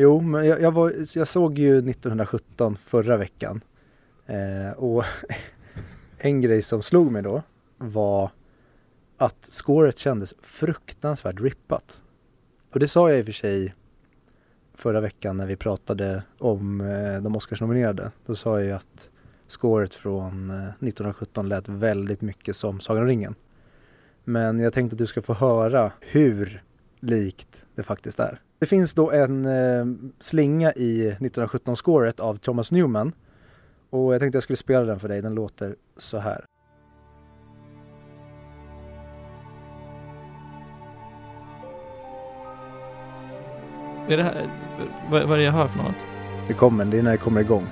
[0.00, 3.60] Jo, men jag, jag, var, jag såg ju 1917 förra veckan
[4.26, 5.04] eh, och
[6.18, 7.42] en grej som slog mig då
[7.78, 8.30] var
[9.16, 12.02] att scoret kändes fruktansvärt rippat.
[12.72, 13.74] Och det sa jag i och för sig
[14.74, 18.10] förra veckan när vi pratade om eh, de Oscarsnominerade.
[18.26, 19.10] Då sa jag ju att
[19.48, 23.34] scoret från eh, 1917 lät väldigt mycket som Sagan om ringen.
[24.24, 26.62] Men jag tänkte att du ska få höra hur
[27.00, 28.40] likt det faktiskt är.
[28.58, 29.86] Det finns då en eh,
[30.20, 33.12] slinga i 1917-scoret av Thomas Newman
[33.90, 35.22] och jag tänkte jag skulle spela den för dig.
[35.22, 36.44] Den låter så här.
[44.08, 44.50] Är det här,
[45.10, 45.94] vad, vad är det jag hör för något?
[46.48, 47.66] Det kommer, det är när det kommer igång.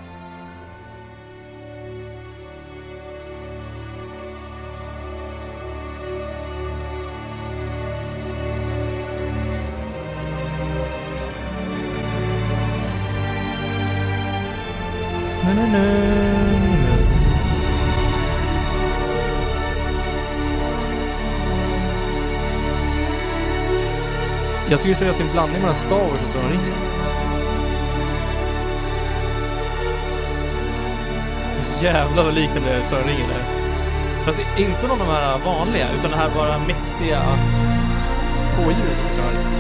[24.95, 26.75] Seriöst det är en blandning mellan Star Wars och Sagan ringen.
[31.83, 33.45] Jävlar vad likt det blev Sagan ringen där.
[34.25, 37.21] Fast inte någon av de här vanliga, utan det här bara mäktiga
[38.57, 39.57] K-djuret som ringen.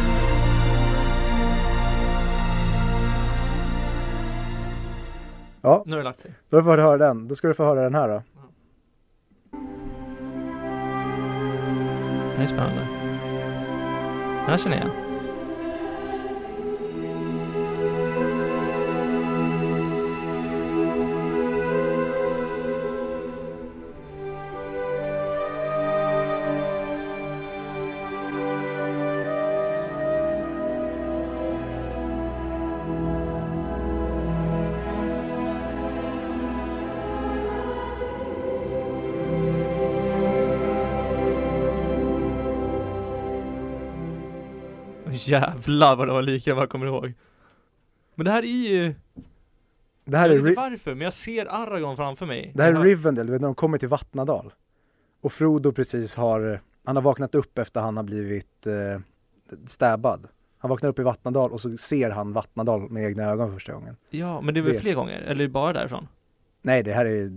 [5.62, 6.30] Ja, Nu har det lagt sig.
[6.50, 7.28] då får du höra den.
[7.28, 8.22] Då ska du få höra den här då.
[12.30, 12.86] Det här är spännande.
[14.46, 15.05] Den här känner jag igen.
[45.29, 47.13] Jävlar vad det var lika vad jag kommer ihåg.
[48.14, 48.95] Men det här är ju,
[50.05, 52.53] Det här jag är, vet inte varför, men jag ser Aragorn framför mig.
[52.55, 54.53] det här är Rivendell, du vet när de kommer till Vattnadal.
[55.23, 59.01] Och Frodo precis har, han har vaknat upp efter han har blivit eh,
[59.67, 60.29] stabbad.
[60.59, 63.97] Han vaknar upp i Vattnadal och så ser han Vattnadal med egna ögon första gången.
[64.11, 65.20] Ja, men det är väl Det- fler gånger?
[65.20, 66.08] Eller bara därifrån?
[66.63, 67.29] Nej, det här är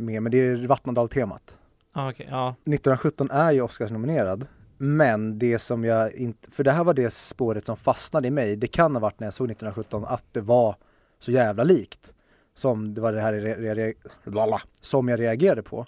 [0.00, 1.58] mer, men det är Vattnadal-temat.
[1.92, 2.48] Ah, okej, ja.
[2.64, 4.46] 1917 är ju Oscarsnominerad.
[4.78, 8.56] Men det som jag inte, för det här var det spåret som fastnade i mig.
[8.56, 10.76] Det kan ha varit när jag såg 1917 att det var
[11.18, 12.14] så jävla likt.
[12.54, 15.86] Som det var det här re, re, re, som jag reagerade på.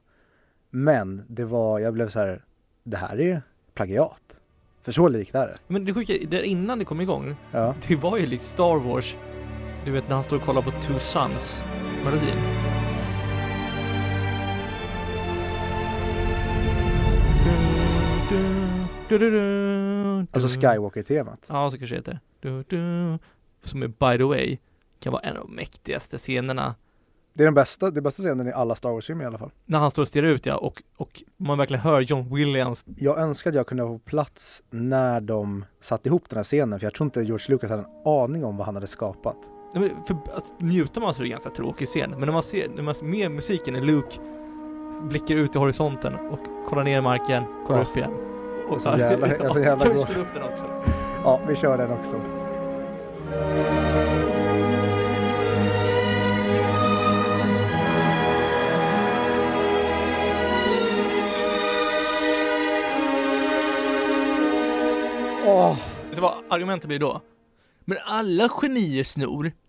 [0.70, 2.44] Men det var, jag blev så här,
[2.84, 3.42] det här är
[3.74, 4.22] plagiat.
[4.82, 5.56] För så likt är det.
[5.66, 7.74] Men det sjuka, där innan det kom igång, Ja.
[7.88, 9.16] det var ju lite Star Wars.
[9.84, 11.62] Du vet när han står och kollar på Two Sons
[12.04, 12.87] melodin.
[20.32, 21.46] Alltså Skywalker-temat.
[21.48, 22.20] Ja, så kanske det heter.
[22.40, 23.18] Du, du,
[23.64, 24.58] som är by the way,
[25.00, 26.74] kan vara en av de mäktigaste scenerna.
[27.34, 29.50] Det är den bästa, det bästa scenen i alla Star Wars-filmer i alla fall.
[29.66, 32.84] När han står och stirrar ut ja, och, och man verkligen hör John Williams.
[32.96, 36.78] Jag önskar att jag kunde vara på plats när de satte ihop den här scenen
[36.80, 39.36] för jag tror inte George Lucas hade en aning om vad han hade skapat.
[39.74, 42.42] Nej, För att njuta man så är det en ganska tråkig scen, men när man
[42.42, 44.16] ser, när man ser med musiken när Luke
[45.02, 46.38] blickar ut i horisonten och
[46.68, 47.86] kollar ner i marken, kollar Ja.
[47.90, 48.10] upp igen.
[48.68, 50.16] Jag är så jävla- jag är så jävla Kan vi gås-?
[51.24, 52.16] Ja, vi kör den också.
[65.46, 65.76] Åh,
[66.08, 67.20] Vet du vad argumentet blir då?
[67.84, 69.52] Men alla genier snor.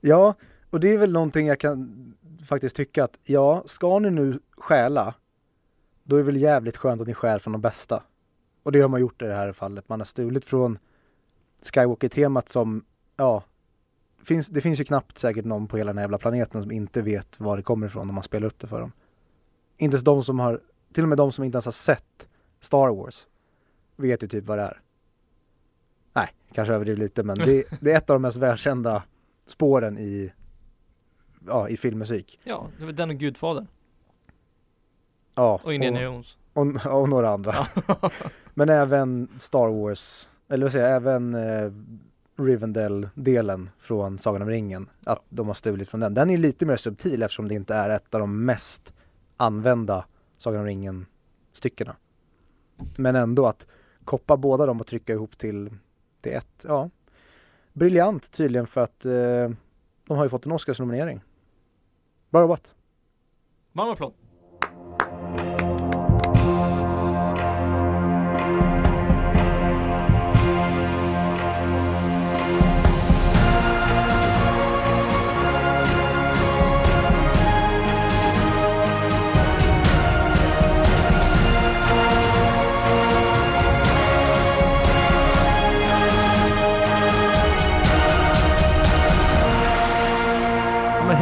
[0.00, 0.34] Ja,
[0.70, 2.12] och det är väl någonting jag kan
[2.48, 5.14] faktiskt tycka att ja, ska ni nu stjäla,
[6.06, 8.02] då är det väl jävligt skönt att ni stjäl från de bästa.
[8.62, 9.88] Och det har man gjort i det här fallet.
[9.88, 10.78] Man har stulit från
[11.62, 12.84] Skywalker-temat som,
[13.16, 13.44] ja,
[14.24, 17.02] finns, det finns ju knappt säkert någon på hela den här jävla planeten som inte
[17.02, 18.92] vet var det kommer ifrån om man spelar upp det för dem.
[19.76, 20.60] Inte ens de som har,
[20.92, 22.28] till och med de som inte ens har sett
[22.60, 23.26] Star Wars
[23.96, 24.80] vet ju typ vad det är.
[26.12, 29.02] Nej, kanske överdriver lite men det, det är ett av de mest välkända
[29.46, 30.32] spåren i,
[31.46, 32.40] ja, i filmmusik.
[32.44, 33.66] Ja, det var den och Gudfadern.
[35.36, 36.36] Ja, Och Indiana Jones.
[36.52, 36.66] och,
[37.00, 37.66] och några andra.
[38.54, 41.72] Men även Star Wars, eller vad säger jag, även eh,
[42.36, 44.90] Rivendell-delen från Sagan om ringen.
[45.04, 46.14] Att de har stulit från den.
[46.14, 48.94] Den är lite mer subtil eftersom det inte är ett av de mest
[49.36, 50.04] använda
[50.36, 51.96] Sagan om ringen-styckena.
[52.96, 53.66] Men ändå att
[54.04, 55.70] koppa båda dem och trycka ihop till,
[56.22, 56.90] till ett, ja.
[57.72, 59.50] briljant tydligen för att eh,
[60.06, 61.20] de har ju fått en Oscarsnominering.
[62.30, 62.74] Bra jobbat!
[63.72, 64.12] Varm applåd.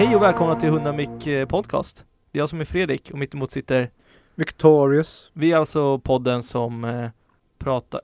[0.05, 2.05] Hej och välkomna till 100 Mic eh, Podcast.
[2.33, 3.91] Det är jag som är Fredrik och mitt emot sitter
[4.35, 5.31] Victorious.
[5.33, 7.09] Vi är alltså podden som eh,
[7.59, 8.01] pratar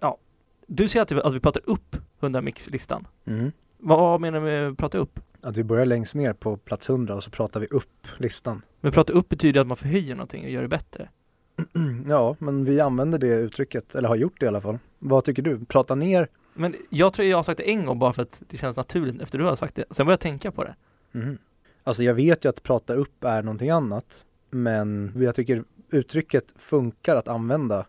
[0.00, 0.18] Ja,
[0.66, 3.06] du säger att, vi- att vi pratar upp 100 Mix-listan.
[3.24, 3.52] Mm.
[3.78, 5.20] Vad menar du med prata upp?
[5.40, 8.62] Att vi börjar längst ner på plats 100 och så pratar vi upp listan.
[8.80, 11.08] Men prata upp betyder att man förhöjer någonting och gör det bättre.
[12.08, 14.78] Ja, men vi använder det uttrycket, eller har gjort det i alla fall.
[14.98, 15.64] Vad tycker du?
[15.64, 16.28] Prata ner?
[16.54, 19.22] Men jag tror jag har sagt det en gång bara för att det känns naturligt
[19.22, 19.84] efter du har sagt det.
[19.90, 20.74] Sen började jag tänka på det.
[21.16, 21.38] Mhm.
[21.84, 27.16] Alltså jag vet ju att prata upp är någonting annat, men jag tycker uttrycket funkar
[27.16, 27.86] att använda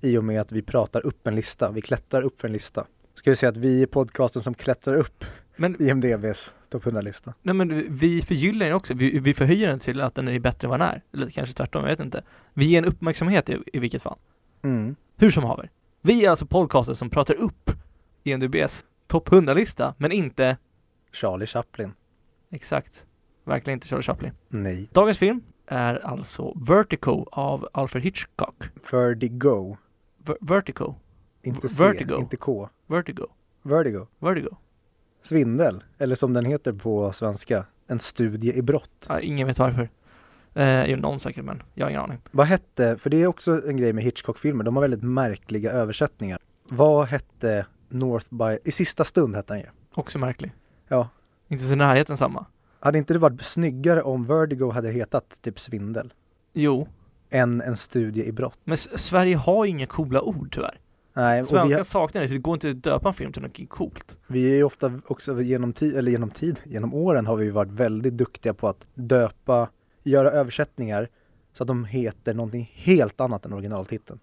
[0.00, 1.70] i och med att vi pratar upp en lista.
[1.70, 2.86] Vi klättrar upp för en lista.
[3.14, 5.24] Ska vi säga att vi är podcasten som klättrar upp
[5.56, 7.34] Men, IMDBs topp 100-lista.
[7.42, 8.94] nej men vi förgyllar den också.
[8.94, 11.02] Vi, vi förhöjer den till att den är bättre än vad den är.
[11.12, 12.22] Eller kanske tvärtom, jag vet inte.
[12.54, 14.18] Vi ger en uppmärksamhet i, i vilket fall.
[14.62, 14.96] Mm.
[15.16, 15.70] Hur som haver.
[16.02, 17.70] Vi är alltså podcasten som pratar upp
[18.24, 20.56] IMDBs topp 100-lista, men inte
[21.12, 21.92] Charlie Chaplin.
[22.50, 23.06] Exakt,
[23.44, 24.32] verkligen inte Charlie Chaplin.
[24.48, 24.88] Nej.
[24.92, 28.64] Dagens film är alltså Vertigo av Alfred Hitchcock.
[28.92, 29.76] Vertigo.
[30.24, 30.94] Ver- Vertigo,
[31.42, 32.18] Inte C, Vertigo.
[32.18, 32.68] inte K.
[32.86, 33.26] Vertigo,
[33.62, 34.06] Vertigo.
[34.18, 34.56] Vertigo.
[35.22, 39.06] Svindel, eller som den heter på svenska, en studie i brott.
[39.08, 39.88] Ja, ingen vet varför.
[40.54, 42.18] Eh, jo, någon säkert, men jag har ingen aning.
[42.30, 46.38] Vad hette, för det är också en grej med Hitchcock-filmer, de har väldigt märkliga översättningar.
[46.68, 49.68] Vad hette North by, i sista stund hette den ju.
[49.94, 50.52] Också märklig.
[50.88, 51.08] Ja.
[51.50, 52.46] Inte så i närheten samma.
[52.80, 56.12] Hade inte det varit snyggare om Vertigo hade hetat typ svindel?
[56.52, 56.88] Jo,
[57.30, 58.58] Än en studie i brott?
[58.64, 60.80] men S- Sverige har inga coola ord tyvärr.
[61.14, 64.16] Nej, Svenska har- saknar det, det går inte att döpa en film till något coolt.
[64.26, 67.50] vi är ju ofta också genom tid, eller genom tid, genom åren har vi ju
[67.50, 69.68] varit väldigt duktiga på att döpa,
[70.02, 71.08] göra översättningar
[71.52, 74.20] så att de heter någonting helt annat än originaltiteln.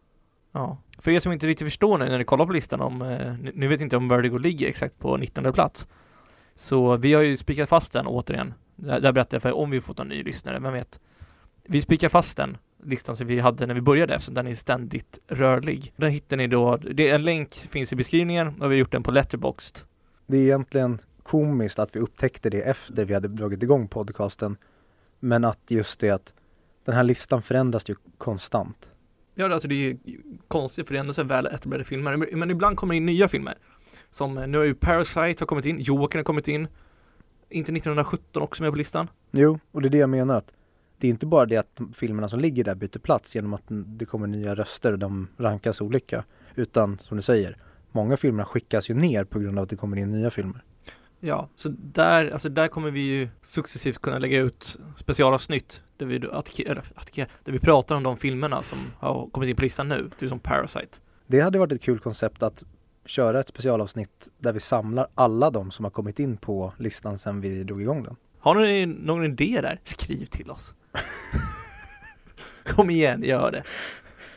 [0.52, 0.78] Ja.
[1.00, 3.68] För er som inte riktigt förstår nu när ni kollar på listan om, eh, nu-
[3.68, 5.88] vet inte om Vertigo ligger exakt på 19 plats.
[6.58, 8.54] Så vi har ju spikat fast den återigen.
[8.76, 11.00] Där, där berättar jag för om vi fått en ny lyssnare, vem vet.
[11.64, 15.20] Vi spikar fast den listan som vi hade när vi började eftersom den är ständigt
[15.28, 15.94] rörlig.
[15.98, 19.04] Den hittar ni då, det, en länk finns i beskrivningen och vi har gjort den
[19.04, 19.78] på Letterboxd.
[20.28, 24.58] Det är egentligen komiskt att vi upptäckte det efter vi hade dragit igång podcasten.
[25.20, 26.34] Men att just det att
[26.86, 28.92] den här listan förändras ju konstant.
[29.36, 29.98] Ja, alltså det är ju
[30.48, 32.18] konstigt för det är ändå så väl etablerade filmer.
[32.18, 33.54] Men- Men ibland kommer det in nya filmer.
[34.12, 36.68] Som eh, nu har ju Parasite har kommit in, Joker har kommit in.
[37.50, 39.08] Inte 1917 också med på listan.
[39.32, 40.54] Jo, och det är det jag menar att
[40.98, 44.06] det är inte bara det att filmerna som ligger där byter plats genom att det
[44.06, 46.24] kommer nya röster och de rankas olika.
[46.56, 47.58] Utan som du säger,
[47.92, 50.64] många filmer skickas ju ner på grund av att det kommer in nya filmer.
[51.20, 56.20] Ja, så där, alltså där kommer vi ju successivt kunna lägga ut specialavsnitt där vi,
[56.20, 60.40] där vi pratar om de filmerna som har kommit in på listan nu, typ som
[60.40, 60.98] Parasite.
[61.28, 62.64] Det hade varit ett kul koncept att
[63.08, 67.42] köra ett specialavsnitt där vi samlar alla de som har kommit in på listan sedan
[67.42, 68.16] vi drog igång den.
[68.40, 69.80] Har ni någon idé där?
[69.84, 70.74] Skriv till oss.
[72.64, 73.64] Kom igen, gör det.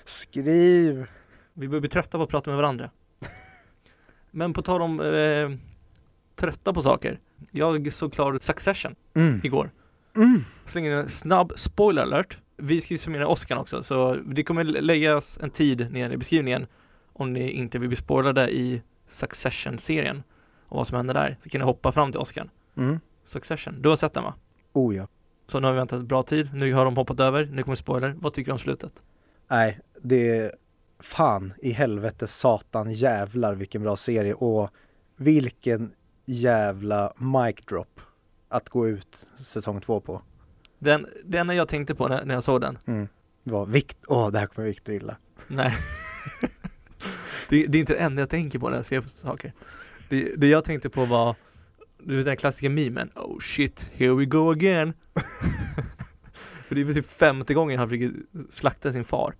[0.04, 1.06] Skriv!
[1.54, 2.90] Vi börjar bli trötta på att prata med varandra.
[4.30, 5.50] Men på tal om eh,
[6.36, 7.20] trötta på saker.
[7.50, 9.40] Jag såg klart Succession Mm.
[9.44, 9.70] igår.
[10.16, 10.44] Mm.
[10.64, 12.38] Slänger en snabb spoiler alert.
[12.56, 16.66] Vi ska ju summera Oscar också, så det kommer läggas en tid ner i beskrivningen
[17.12, 20.22] om ni inte vill bli spoilade i Succession-serien
[20.68, 21.36] och vad som händer där.
[21.42, 22.50] Så kan ni hoppa fram till Oscar.
[22.76, 23.00] Mm.
[23.24, 24.34] Succession, du har sett den va?
[24.72, 25.08] Oh ja.
[25.46, 28.14] Så nu har vi väntat bra tid, nu har de hoppat över, nu kommer spoiler.
[28.18, 28.92] Vad tycker du om slutet?
[29.48, 30.52] Nej, det är
[30.98, 34.70] fan i helvete satan jävlar vilken bra serie och
[35.16, 35.92] vilken
[36.26, 38.00] jävla mic drop
[38.48, 40.22] att gå ut säsong två på.
[40.78, 43.08] Den, det enda jag tänkte på när, när jag såg den, Mm.
[43.44, 45.16] Det var Vikt, åh det här kommer Viktor illa.
[45.48, 45.72] nej.
[47.50, 49.52] det, det är inte det enda jag tänker på när jag ser saker.
[50.09, 51.37] Det, det jag tänkte på var,
[51.99, 54.92] du vet den klassiska memen, oh shit, here we go again.
[56.69, 58.12] För det är väl typ femte gången han försöker
[58.50, 59.35] slakta sin far.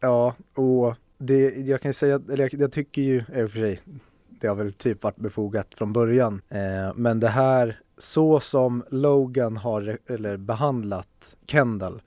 [0.00, 3.58] Ja, och det, jag kan ju säga, eller jag, jag tycker ju, i och för
[3.58, 3.80] sig,
[4.28, 6.42] det har väl typ varit befogat från början.
[6.48, 12.02] Eh, men det här, så som Logan har eller behandlat Kendall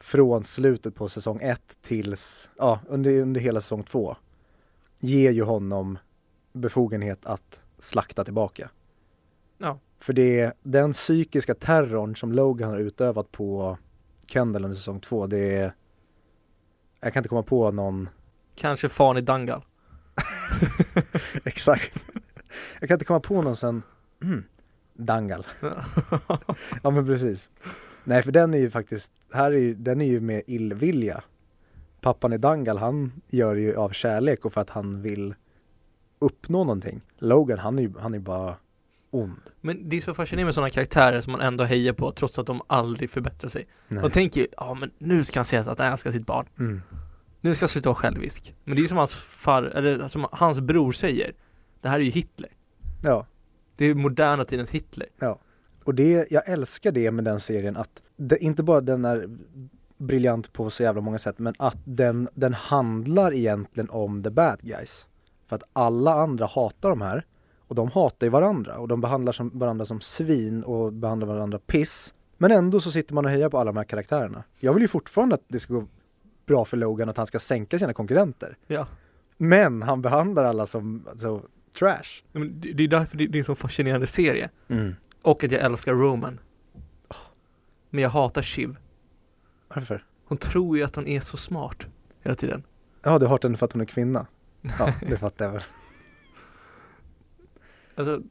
[0.00, 4.16] från slutet på säsong ett tills, ja, under, under hela säsong två
[5.00, 5.98] ger ju honom
[6.52, 8.70] befogenhet att slakta tillbaka.
[9.58, 9.78] Ja.
[9.98, 13.78] För det är den psykiska terrorn som Logan har utövat på
[14.26, 15.74] Kendall under säsong två, det är
[17.00, 18.08] jag kan inte komma på någon
[18.54, 19.64] Kanske fan i Dangal.
[21.44, 21.94] Exakt.
[22.80, 23.82] Jag kan inte komma på någon sen
[24.22, 24.44] mm,
[24.94, 25.46] Dangal.
[26.82, 27.50] ja men precis.
[28.04, 31.22] Nej för den är ju faktiskt, här är ju, den är ju med illvilja.
[32.08, 35.34] Pappan i Dangal han gör det ju av kärlek och för att han vill
[36.18, 37.00] uppnå någonting.
[37.18, 38.56] Logan han är ju han är bara
[39.10, 39.40] ond.
[39.60, 42.46] Men det är så fascinerande med sådana karaktärer som man ändå hejar på trots att
[42.46, 43.66] de aldrig förbättrar sig.
[43.88, 44.02] Nej.
[44.02, 46.46] De tänker ju, ja men nu ska han säga att han älskar sitt barn.
[46.58, 46.82] Mm.
[47.40, 48.54] Nu ska jag sluta vara självisk.
[48.64, 51.32] Men det är som hans far, eller som hans bror säger.
[51.80, 52.50] Det här är ju Hitler.
[53.02, 53.26] Ja,
[53.76, 55.06] Det är moderna tidens Hitler.
[55.84, 59.28] och det, jag älskar det med den serien att det, inte bara den är
[59.98, 64.60] briljant på så jävla många sätt men att den, den handlar egentligen om the bad
[64.62, 65.06] guys.
[65.46, 67.24] För att alla andra hatar de här
[67.58, 71.58] och de hatar ju varandra och de behandlar som, varandra som svin och behandlar varandra
[71.58, 72.14] piss.
[72.36, 74.44] Men ändå så sitter man och hejar på alla de här karaktärerna.
[74.58, 75.86] Jag vill ju fortfarande att det ska gå
[76.46, 78.56] bra för Logan och att han ska sänka sina konkurrenter.
[78.66, 78.86] Ja.
[79.36, 81.42] Men han behandlar alla som alltså,
[81.78, 82.22] trash.
[82.74, 84.50] Det är därför det är en så fascinerande serie.
[85.22, 86.40] Och att jag älskar Roman.
[87.90, 88.76] Men jag hatar Shiv.
[89.68, 90.04] Varför?
[90.24, 91.86] Hon tror ju att hon är så smart
[92.22, 92.62] hela tiden.
[93.02, 94.26] Ja, du har henne för att hon är kvinna?
[94.78, 95.62] Ja, det fattar jag väl.
[97.94, 98.22] Alltså,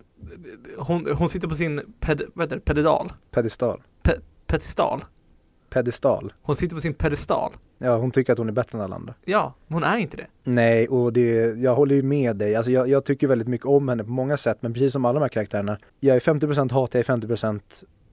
[0.77, 3.13] hon, hon sitter på sin ped, vad heter det, pedestal.
[3.31, 3.81] Pedestal.
[4.45, 5.05] Pedestal.
[5.69, 6.33] Pedestal.
[6.41, 7.53] Hon sitter på sin pedestal.
[7.77, 9.13] Ja, hon tycker att hon är bättre än alla andra.
[9.25, 10.27] Ja, men hon är inte det.
[10.43, 12.55] Nej, och det, jag håller ju med dig.
[12.55, 15.19] Alltså jag, jag tycker väldigt mycket om henne på många sätt, men precis som alla
[15.19, 17.61] de här karaktärerna, jag är 50% hat, jag är 50%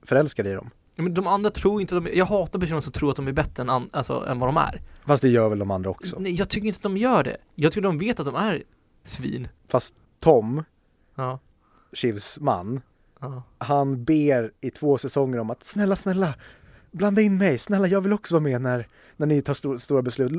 [0.03, 0.69] förälskad i dem.
[0.95, 3.61] Men de andra tror inte de, jag hatar personer som tror att de är bättre
[3.61, 4.81] än, an, alltså, än vad de är.
[5.05, 6.19] Fast det gör väl de andra också.
[6.19, 7.37] Nej, jag tycker inte att de gör det.
[7.55, 8.63] Jag tycker de vet att de är
[9.03, 9.47] svin.
[9.67, 10.63] Fast Tom,
[11.15, 11.39] Ja.
[11.93, 12.81] Shivs man,
[13.19, 13.43] ja.
[13.57, 16.35] han ber i två säsonger om att snälla, snälla,
[16.91, 18.87] blanda in mig, snälla jag vill också vara med när,
[19.17, 20.31] när ni tar stor, stora beslut.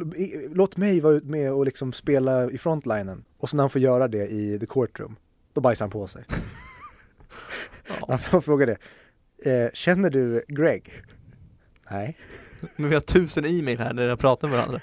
[0.50, 3.24] Låt mig vara med och liksom spela i frontlinen.
[3.38, 5.16] Och så när han får göra det i the courtroom,
[5.52, 6.24] då bajsar han på sig.
[7.88, 8.18] ja.
[8.30, 8.76] Han frågar det,
[9.44, 11.02] eh, känner du Greg?
[11.90, 12.18] Nej.
[12.76, 14.80] Men vi har tusen e-mail här när jag pratar med varandra.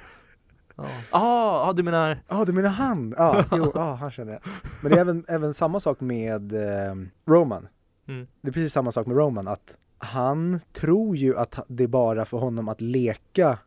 [0.75, 3.13] Ja, ah, ah, du menar, Ja, ah, du menar han?
[3.17, 4.41] Ja, jo, ah, han känner jag.
[4.81, 6.95] Men det är även, även samma sak med eh,
[7.25, 7.67] Roman.
[8.07, 8.27] mm.
[8.41, 12.25] Det är precis samma sak med Roman, att han tror ju att det är bara
[12.25, 13.59] för honom att leka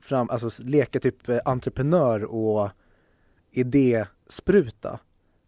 [0.00, 2.70] fram, alltså leka typ eh, entreprenör och
[3.50, 4.98] idéspruta.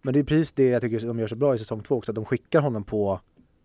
[0.03, 2.13] Men det är precis det jag tycker de gör så bra i säsong två också,
[2.13, 3.21] att de skickar honom på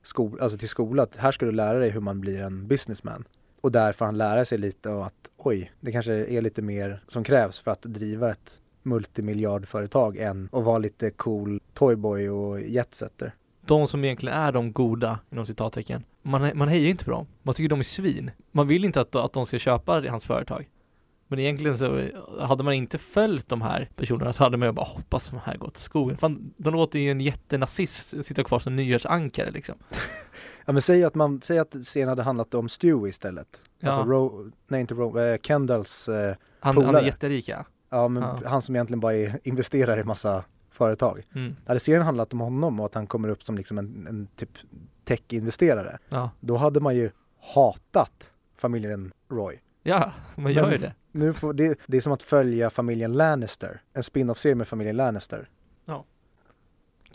[0.07, 3.27] skol, alltså till skolan, att här ska du lära dig hur man blir en businessman.
[3.61, 7.03] Och där får han lära sig lite av att oj, det kanske är lite mer
[7.07, 13.33] som krävs för att driva ett multimiljardföretag än att vara lite cool toyboy och jetsetter.
[13.65, 16.03] de som egentligen är de goda, inom citattecken.
[16.21, 17.27] Man, man hejar inte på dem.
[17.43, 18.31] Man tycker de är svin.
[18.51, 20.69] Man vill inte att, att de ska köpa hans företag.
[21.27, 22.07] Men egentligen så,
[22.39, 25.39] hade man inte följt de här personerna så hade man ju bara hoppats att de
[25.43, 26.17] här gått till skogen.
[26.17, 29.75] Fan, de låter ju en jättenazist sitta kvar som nyårsankare liksom.
[30.67, 33.61] Ja men säg att man, säg att scenen hade handlat om Stewie istället.
[33.79, 33.89] Ja.
[33.89, 37.05] Alltså Ro, nej inte Ro, eh, Kendalls, eh, Han, han är Polare.
[37.05, 37.65] jätterik ja.
[37.89, 38.39] ja men Ja.
[38.49, 41.23] han som egentligen bara är, investerar i massa företag.
[41.35, 41.55] Mm.
[41.65, 44.49] Hade serien handlat om honom och att han kommer upp som liksom en, en typ
[45.03, 46.29] tech-investerare, Ja.
[46.39, 47.11] då hade man ju
[47.53, 49.61] hatat familjen Roy.
[49.87, 50.93] Ja, man gör ju det.
[51.11, 55.49] Nu får, det, det är som att följa familjen Lannister, en spin-off-serie med familjen Lannister.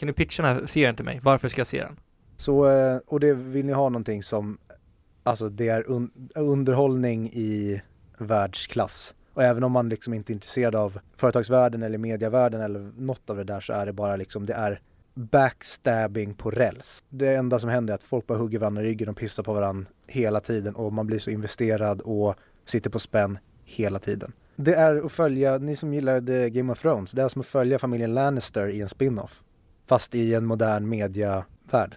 [0.01, 1.21] Kan du pitcha den här serien till mig?
[1.23, 1.97] Varför ska jag se den?
[2.37, 4.59] Så, eh, och det vill ni ha någonting som,
[5.23, 7.83] alltså det är un, underhållning i
[8.19, 9.15] världsklass.
[9.35, 13.37] Och även om man liksom inte är intresserad av företagsvärlden eller medievärlden eller något av
[13.37, 14.81] det där så är det bara liksom, det är
[15.15, 17.05] backstabbing på räls.
[17.09, 19.53] Det enda som händer är att folk bara hugger varandra i ryggen och pissar på
[19.53, 22.35] varandra hela tiden och man blir så investerad och
[22.71, 24.33] sitter på spänn hela tiden.
[24.57, 27.47] Det är att följa, ni som gillar The Game of Thrones, det är som att
[27.47, 29.41] följa familjen Lannister i en spin-off.
[29.89, 31.97] Fast i en modern mediavärld.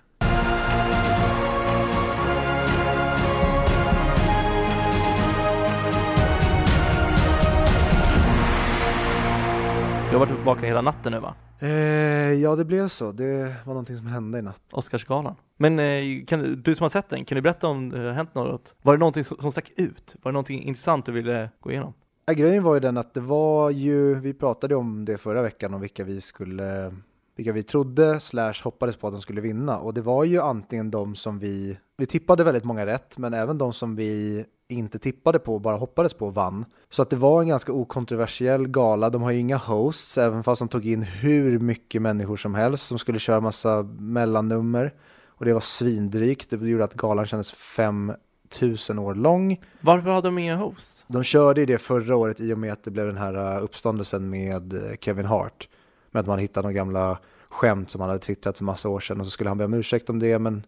[10.10, 11.36] Du har varit vaken hela natten nu va?
[11.64, 13.12] Eh, ja, det blev så.
[13.12, 14.62] Det var någonting som hände i natt.
[14.72, 15.36] Oscarsgalan.
[15.58, 18.36] Men eh, kan, du- som har sett den, kan du berätta om det har hänt
[18.36, 18.76] något?
[18.82, 20.16] Var det någonting som, som stack ut?
[20.22, 21.94] Var det någonting intressant du ville gå igenom?
[22.26, 25.74] Ja, grejen var ju den att det var ju, vi pratade om det förra veckan
[25.74, 26.96] om vilka vi skulle
[27.36, 30.92] vilka vi trodde slash hoppades på att de skulle vinna och det var ju antingen
[30.92, 35.40] de som vi, vi tippade väldigt många rätt, men även de som vi inte tippade
[35.40, 36.66] på, bara hoppades på vann.
[36.90, 39.10] Så att det var en ganska okontroversiell gala.
[39.10, 42.88] De har ju inga hosts, även fast de tog in hur mycket människor som helst
[42.88, 44.94] som skulle köra massa mellannummer.
[45.26, 46.50] Och det var svindrygt.
[46.50, 49.62] Det gjorde att galan kändes 5000 år lång.
[49.82, 51.06] Varför hade de inga hosts?
[51.08, 53.64] De körde ju det förra året i och med att det blev den här uh,
[53.64, 55.68] uppståndelsen med uh, Kevin Hart.
[56.14, 57.18] Med att man hittade några gamla
[57.50, 59.74] skämt som han hade twittrat för massa år sedan och så skulle han be om
[59.74, 60.66] ursäkt om det men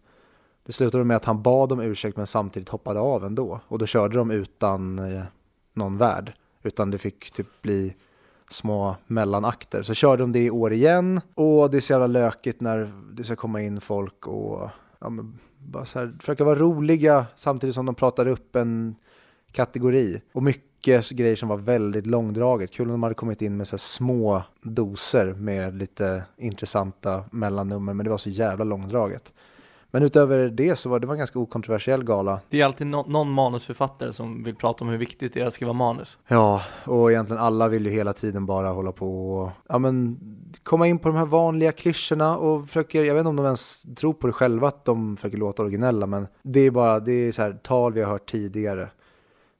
[0.66, 3.60] det slutade med att han bad om ursäkt men samtidigt hoppade av ändå.
[3.68, 5.22] Och då körde de utan eh,
[5.74, 6.32] någon värd.
[6.62, 7.94] Utan det fick typ bli
[8.50, 9.82] små mellanakter.
[9.82, 13.24] Så körde de det i år igen och det är så jävla lökigt när det
[13.24, 17.86] ska komma in folk och ja, men bara så här, försöka vara roliga samtidigt som
[17.86, 18.96] de pratar upp en
[19.52, 20.20] kategori.
[20.32, 22.70] Och mycket grejer som var väldigt långdraget.
[22.70, 28.04] Kul om de hade kommit in med så små doser med lite intressanta mellannummer men
[28.04, 29.32] det var så jävla långdraget.
[29.90, 32.40] Men utöver det så var det var en ganska okontroversiell gala.
[32.50, 35.54] Det är alltid no någon manusförfattare som vill prata om hur viktigt det är att
[35.54, 36.18] skriva manus.
[36.28, 40.18] Ja, och egentligen alla vill ju hela tiden bara hålla på och ja, men,
[40.62, 43.82] komma in på de här vanliga klyschorna och försöker, jag vet inte om de ens
[43.96, 47.32] tror på det själva att de försöker låta originella, men det är bara, det är
[47.32, 48.88] så här tal vi har hört tidigare.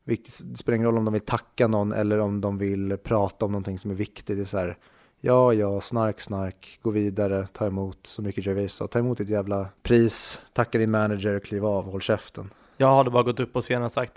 [0.06, 3.52] Det spelar ingen roll om de vill tacka någon eller om de vill prata om
[3.52, 4.36] någonting som är viktigt.
[4.36, 4.78] Det är så här,
[5.20, 8.86] Ja, ja, snark, snark, gå vidare, ta emot, så mycket Gervais sa.
[8.86, 12.50] Ta emot ditt jävla pris, tacka din manager, kliv av, håll käften.
[12.76, 14.12] Jag hade bara gått upp på scenen och sagt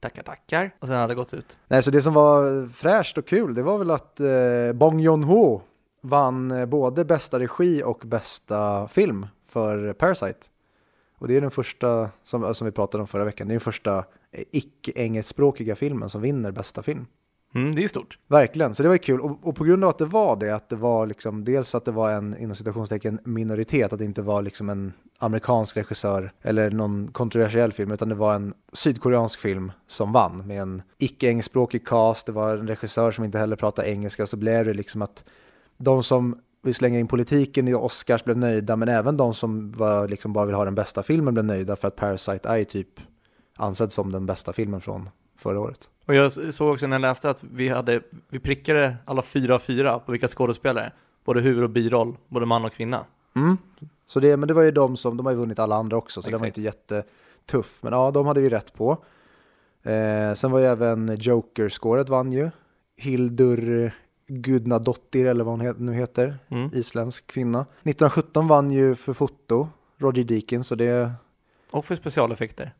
[0.00, 1.56] tackar, tackar, och sen hade jag gått ut.
[1.68, 5.60] Nej, så det som var fräscht och kul, det var väl att eh, Bong Joon-ho
[6.00, 10.38] vann eh, både bästa regi och bästa film för Parasite.
[11.22, 13.60] Och det är den första, som, som vi pratade om förra veckan, det är den
[13.60, 13.98] första
[14.32, 17.06] eh, icke-engelskspråkiga filmen som vinner bästa film.
[17.54, 18.18] Mm, det är stort.
[18.26, 19.20] Verkligen, så det var kul.
[19.20, 21.84] Och, och, på grund av att det var det, att det var liksom dels att
[21.84, 26.70] det var en inom citationstecken minoritet, att det inte var liksom en amerikansk regissör eller
[26.70, 32.26] någon kontroversiell film, utan det var en sydkoreansk film som vann med en icke-engelskspråkig cast,
[32.26, 35.24] det var en regissör som inte heller pratade engelska, så blev det liksom att
[35.76, 40.08] de som vill slänga in politiken i Oscars blev nöjda, men även de som var,
[40.08, 42.88] liksom bara vill ha den bästa filmen blev nöjda för att Parasite är typ
[43.56, 45.90] ansedd som den bästa filmen från förra året.
[46.06, 49.58] Och jag såg också när jag läste att vi hade, vi prickade alla fyra av
[49.58, 50.92] fyra på vilka skådespelare,
[51.24, 53.04] både huvud och biroll, både man och kvinna.
[53.36, 53.56] Mm.
[54.06, 56.22] Så det, men det var ju de som, de har ju vunnit alla andra också,
[56.22, 56.38] så Exakt.
[56.38, 57.78] det var inte jättetuff.
[57.80, 58.90] Men ja, de hade vi rätt på.
[59.82, 62.50] Eh, sen var ju även Joker-skåret vann ju.
[62.96, 63.94] Hildur
[64.32, 66.70] Gudnadottir, eller vad hon nu heter, mm.
[66.72, 67.60] isländsk kvinna.
[67.60, 69.68] 1917 vann ju för foto,
[69.98, 71.12] Roger Deakins, och det...
[71.70, 72.72] Och för specialeffekter.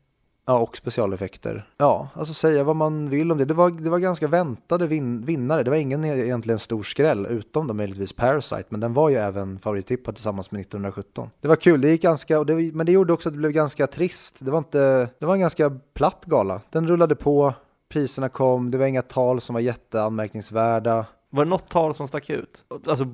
[0.45, 1.69] Ja, och specialeffekter.
[1.77, 3.45] Ja, alltså säga vad man vill om det.
[3.45, 5.63] Det var, det var ganska väntade vin vinnare.
[5.63, 9.15] Det var ingen e-, egentligen stor skräll, utom då möjligtvis Parasite, men den var ju
[9.15, 11.29] även favorittippad tillsammans med 1917.
[11.41, 13.51] Det var kul, det gick ganska, och det, men det gjorde också att det blev
[13.51, 14.35] ganska trist.
[14.39, 16.61] Det var inte, det var en ganska platt gala.
[16.69, 17.53] Den rullade på,
[17.89, 21.05] priserna kom, det var inga tal som var jätteanmärkningsvärda.
[21.35, 22.63] Var det något tal som stack ut?
[22.87, 23.05] Alltså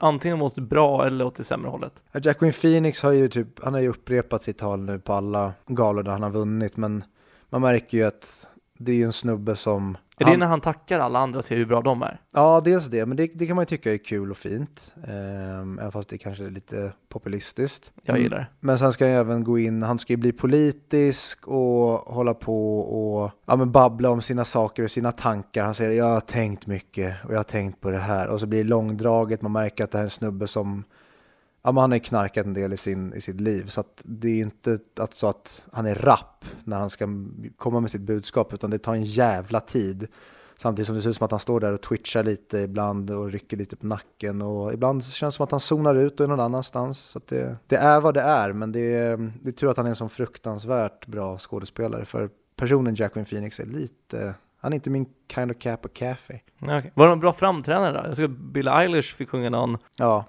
[0.00, 1.92] antingen åt det bra eller åt det sämre hållet?
[2.22, 6.02] Jacqueline Phoenix har ju typ, han har ju upprepat sitt tal nu på alla galor
[6.02, 7.04] där han har vunnit, men
[7.50, 11.00] man märker ju att det är ju en snubbe som är det när han tackar
[11.00, 12.20] alla andra och ser hur bra de är?
[12.32, 14.94] Ja, dels det, men det, det kan man ju tycka är kul och fint.
[15.08, 17.92] Eh, även fast det kanske är lite populistiskt.
[18.02, 18.46] Jag gillar det.
[18.60, 22.78] Men sen ska han även gå in, han ska ju bli politisk och hålla på
[22.78, 25.64] och ja, men babbla om sina saker och sina tankar.
[25.64, 28.28] Han säger jag har tänkt mycket och jag har tänkt på det här.
[28.28, 30.84] Och så blir det långdraget, man märker att det här är en snubbe som
[31.64, 33.66] ja, men han har knarkat en del i, sin, i sitt liv.
[33.66, 37.08] Så att det är inte att, så att han är rapp när han ska
[37.56, 40.06] komma med sitt budskap, utan det tar en jävla tid.
[40.56, 43.32] Samtidigt som det ser ut som att han står där och twitchar lite ibland och
[43.32, 46.28] rycker lite på nacken och ibland känns det som att han zonar ut och är
[46.28, 47.00] någon annanstans.
[47.00, 49.86] Så det, det, är vad det är, men det är, det är tur att han
[49.86, 54.90] är en sån fruktansvärt bra skådespelare för personen Jacqueline Phoenix är lite han är inte
[54.90, 56.40] min kind of cap och café.
[56.62, 56.90] Okay.
[56.94, 58.08] Var det någon bra framträdande då?
[58.08, 59.78] Jag såg att Bill Eilish fick sjunga någon.
[59.96, 60.24] Ja,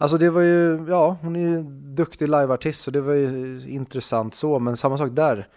[0.00, 1.62] Alltså det var ju, ja hon är ju
[1.94, 5.48] duktig liveartist så det var ju intressant så, men samma sak där.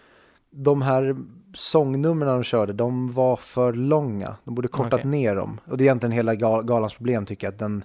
[0.50, 1.16] De här
[1.54, 4.36] sångnumren de körde, de var för långa.
[4.44, 5.10] De borde kortat okay.
[5.10, 5.60] ner dem.
[5.64, 7.84] Och det är egentligen hela galans problem tycker jag, att den,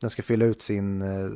[0.00, 1.30] den ska fylla ut sin eh,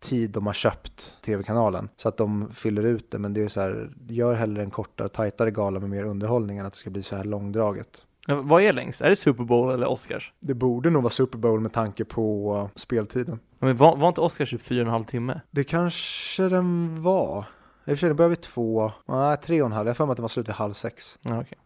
[0.00, 1.88] tid de har köpt tv-kanalen.
[1.96, 5.08] Så att de fyller ut det, men det är så här, gör hellre en kortare,
[5.08, 8.04] tajtare gala med mer underhållning än att det ska bli så här långdraget.
[8.26, 9.00] Vad är längst?
[9.00, 10.32] Är det Super Bowl eller Oscars?
[10.40, 13.40] Det borde nog vara Super Bowl med tanke på uh, speltiden.
[13.58, 15.40] Men var, var inte Oscars typ fyra och en halv timme?
[15.50, 17.38] Det kanske den var.
[17.38, 19.86] I och för sig, den började vid två, nej tre och en halv.
[19.86, 21.18] Jag har för mig att den var slut vid halv sex.
[21.22, 21.58] Ja, okay.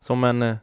[0.00, 0.56] Som en eh,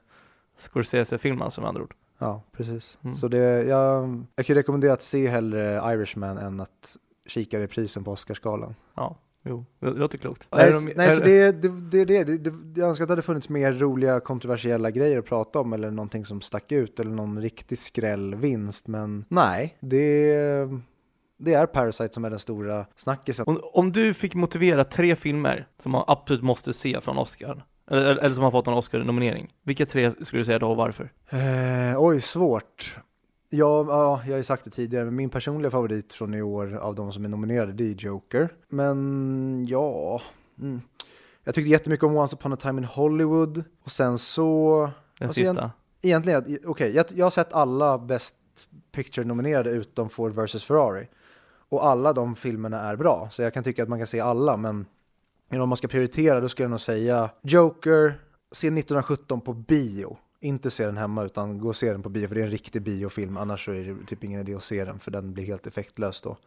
[0.58, 1.94] Scorsese-film alltså med andra ord?
[2.18, 2.98] Ja, precis.
[3.04, 3.16] Mm.
[3.16, 8.12] Så det, jag, jag kan rekommendera att se hellre Irishman än att kika reprisen på
[8.12, 8.76] Oscarsgalan.
[8.96, 9.16] Ja,
[9.50, 10.48] jo, det låter klokt.
[10.52, 13.08] Nej, Är de- nej är- så det, det, det, det, det, det, jag önskar att
[13.08, 17.00] det hade funnits mer roliga kontroversiella grejer att prata om eller någonting som stack ut
[17.00, 20.36] eller någon riktig skrällvinst men nej, det,
[21.40, 23.46] det är Parasite som är den stora snackisen.
[23.48, 28.02] Om, om du fick motivera tre filmer som man absolut måste se från Oscar, eller,
[28.06, 31.12] eller eller som har fått en Oscar-nominering, vilka tre skulle du säga då och varför?
[31.30, 32.98] Eh, oj, svårt.
[33.50, 36.76] Ja, ja, jag har ju sagt det tidigare, men min personliga favorit från i år
[36.76, 38.54] av de som är nominerade, det är Joker.
[38.70, 40.22] Men ja,
[40.60, 40.82] mm.
[41.44, 43.64] jag tyckte jättemycket om Once upon a time in Hollywood.
[43.84, 45.72] Och sen så, Den Alltså, sista?
[46.02, 48.36] egentligen, okej, jag, jag har sett alla Best
[48.92, 51.08] Picture-nominerade utom Ford vs Ferrari.
[51.70, 54.58] Och alla de filmerna är bra, så jag kan tycka att man kan se alla,
[54.58, 54.86] men
[55.52, 60.18] om man ska prioritera då skulle jag nog säga Joker, se 1917 på bio.
[60.40, 62.52] Inte se den hemma utan gå och se den på bio för det är en
[62.52, 65.46] riktig biofilm annars så är det typ ingen idé att se den för den blir
[65.46, 66.38] helt effektlös då.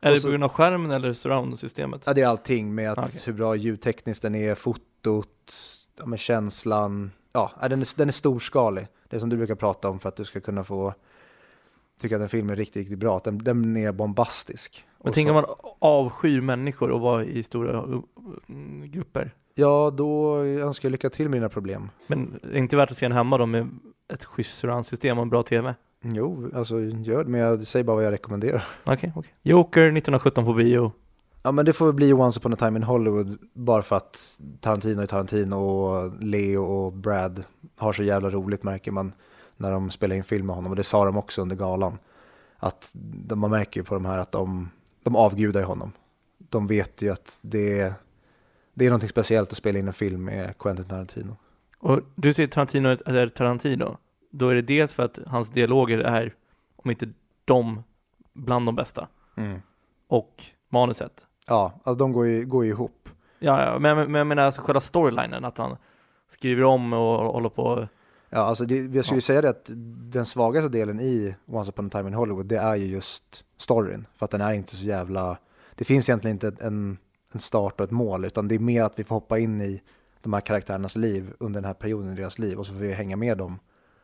[0.00, 2.02] Är och det på grund av skärmen eller surround-systemet?
[2.04, 3.22] Ja det är allting med att Okej.
[3.24, 5.54] hur bra ljudtekniskt den är, fotot,
[5.98, 7.10] ja, med känslan.
[7.32, 8.86] Ja, den är, den är storskalig.
[9.08, 10.94] Det som du brukar prata om för att du ska kunna få
[12.00, 13.16] tycka att en film är riktigt, riktigt bra.
[13.16, 14.84] Att Den, den är bombastisk.
[15.04, 15.44] Men tänker så- man
[15.78, 18.02] avskyr människor och vara i stora
[18.48, 19.34] mm, grupper?
[19.58, 21.90] Ja, då önskar jag lycka till med dina problem.
[22.06, 23.68] Men är det inte värt att se den hemma då med
[24.12, 25.74] ett schysst surround-system och en bra TV?
[26.02, 28.64] Jo, alltså gör det, men jag säger bara vad jag rekommenderar.
[28.84, 29.34] Okej, okej.
[29.42, 30.92] Joker 1917 på bio.
[31.42, 34.40] Ja men det får väl bli Once upon a time in Hollywood bara för att
[34.60, 37.44] Tarantino är Tarantino och Leo och Brad
[37.78, 39.12] har så jävla roligt märker man
[39.56, 41.98] när de spelar in film med honom och det sa de också under galan.
[42.56, 42.90] Att
[43.34, 44.70] man märker ju på de här att de,
[45.02, 45.92] de avgudar honom.
[46.38, 47.94] De vet ju att det,
[48.76, 51.36] det är någonting speciellt att spela in en film med Quentin Tarantino.
[51.78, 53.96] Och du säger Tarantino är Tarantino.
[54.30, 56.34] Då är det dels för att hans dialoger är,
[56.76, 57.08] om inte
[57.44, 57.82] de,
[58.32, 59.08] bland de bästa.
[60.08, 61.24] Och manuset.
[61.46, 63.08] Ja, alltså de går ju, går ju ihop.
[63.38, 65.76] Ja, ja men, men jag menar alltså själva storylinen, att han
[66.28, 67.88] skriver om och håller på.
[68.30, 69.18] Ja, alltså det, jag skulle Ja.
[69.18, 69.70] ju säga det att
[70.12, 74.06] den svagaste delen i Once upon a time in Hollywood, det är ju just storyn.
[74.16, 75.38] För att den är inte så jävla,
[75.74, 76.98] det finns egentligen inte en,
[77.36, 79.82] en start och ett mål, utan det är mer att vi får hoppa in i
[80.20, 82.92] de här karaktärernas liv under den här perioden i deras liv och så får vi
[82.92, 83.58] hänga med dem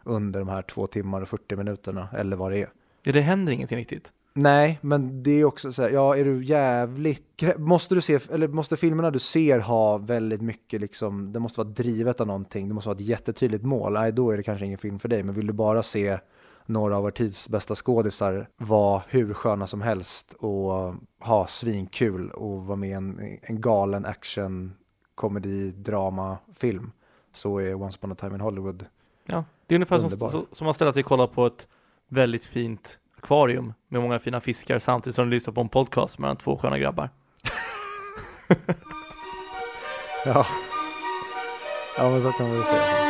[0.04, 2.68] under de här två timmar och 40 minuterna eller vad det är.
[3.02, 4.12] Ja, det händer ingenting riktigt.
[4.34, 8.48] Nej, men det är också så här, ja är du jävligt, måste du se, eller
[8.48, 12.74] måste filmerna du ser ha väldigt mycket liksom, det måste vara drivet av någonting, det
[12.74, 15.34] måste vara ett jättetydligt mål, nej då är det kanske ingen film för dig, men
[15.34, 16.18] vill du bara se
[16.66, 22.66] några av vår tids bästa skådisar vara hur sköna som helst och ha svinkul och
[22.66, 24.75] vara med i en, en galen action,
[25.14, 26.92] komedi, drama, film
[27.33, 28.87] så är Once upon a time in Hollywood
[29.27, 30.29] Ja, det är ungefär Underbar.
[30.31, 31.68] som, som att ställa sig och kolla på ett
[32.09, 36.37] väldigt fint akvarium med många fina fiskar samtidigt som du lyssnar på en podcast mellan
[36.37, 37.11] två sköna grabbar.
[40.25, 40.46] Ja.
[41.96, 43.01] Ja men så kan man väl säga.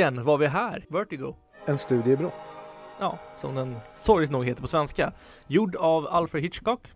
[0.00, 0.84] Äntligen var vi här!
[0.88, 1.34] Vertigo.
[1.66, 2.52] En studie i brott.
[3.00, 5.12] Ja, som den sorgligt nog heter på svenska.
[5.46, 6.92] Gjord av Alfred Hitchcock.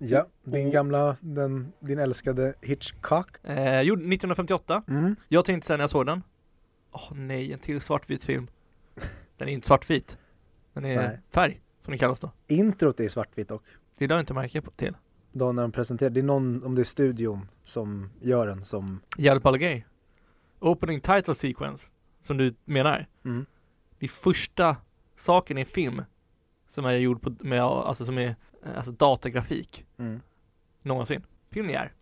[0.00, 3.44] Ja, din gamla, den, din älskade Hitchcock.
[3.44, 4.82] Eh, gjord 1958.
[4.88, 5.16] Mm.
[5.28, 6.22] Jag tänkte säga när jag såg den.
[6.92, 8.46] Åh nej, en till svartvit film.
[9.36, 10.18] Den är inte svartvit.
[10.72, 11.20] Den är Nej.
[11.30, 12.30] färg, som det kallas då.
[12.46, 13.64] Introt är svartvitt dock.
[13.98, 14.96] Det är det jag inte märker på till.
[15.32, 19.00] Då när de presenterar, det är någon, om det är studion som gör den som
[19.16, 19.86] Jävligt balla grej.
[20.58, 21.88] Opening title sequence,
[22.26, 23.06] som du menar.
[23.24, 23.46] mm.
[23.98, 24.76] Det är första
[25.16, 26.02] saken i en film
[26.66, 28.36] som är gjord på, med, alltså som är,
[28.76, 30.20] alltså datagrafik Mm.
[30.82, 31.22] någonsin.
[31.50, 31.92] Pionjär.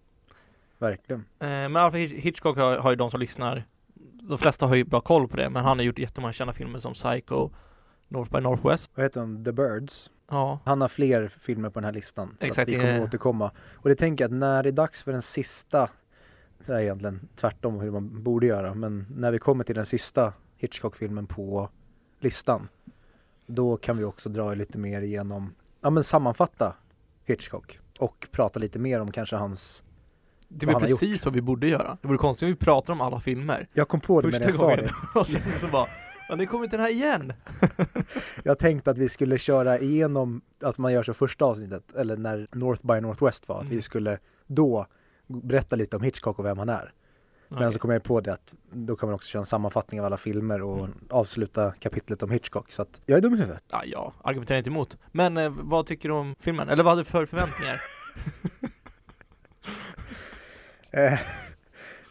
[0.78, 1.20] Verkligen.
[1.20, 3.64] Eh, men Alfred Hitch- Hitchcock har, har ju de som lyssnar,
[4.12, 6.78] de flesta har ju bra koll på det, men han har gjort jättemånga kända filmer
[6.78, 7.50] som Psycho,
[8.08, 8.90] North by Northwest.
[8.94, 9.44] Vad heter de?
[9.44, 10.10] The Birds.
[10.30, 12.36] Ja, Han har fler filmer på den här listan.
[12.40, 13.02] Så Exakt, att vi kommer eh.
[13.02, 13.50] återkomma.
[13.74, 15.88] Och det tänker jag att när det är dags för den sista,
[16.66, 20.32] det är egentligen tvärtom hur man borde göra, men när vi kommer till den sista
[20.56, 21.68] Hitchcock-filmen på
[22.20, 22.68] listan,
[23.46, 26.74] då kan vi också dra lite mer igenom, ja men sammanfatta
[27.24, 29.82] Hitchcock och prata lite mer om kanske hans,
[30.48, 31.98] det var precis vad vi borde göra.
[32.02, 33.66] Det vore konstigt om vi pratar om alla filmer.
[33.72, 34.84] jag kom på det medan jag sa gången.
[34.84, 34.92] det.
[35.20, 35.86] och sen så bara,
[36.28, 37.32] Ja, kommer den här igen!
[38.44, 42.46] Jag tänkte att vi skulle köra igenom, att man gör så första avsnittet, eller när
[42.52, 43.76] North by Northwest var, att Mm.
[43.76, 44.86] vi skulle då
[45.26, 46.92] berätta lite om Hitchcock och vem han är.
[47.48, 47.72] Men Okej.
[47.72, 50.16] så kom jag på det att då kan man också köra en sammanfattning av alla
[50.16, 50.92] filmer och Mm.
[51.10, 52.72] avsluta kapitlet om Hitchcock.
[52.72, 53.64] Så att jag är dum i huvudet.
[53.70, 54.98] Ja, jag argumenterar inte emot.
[55.12, 56.68] Men eh, vad tycker du om filmen?
[56.68, 57.80] Eller vad hade du för förväntningar?
[60.90, 61.18] Eh,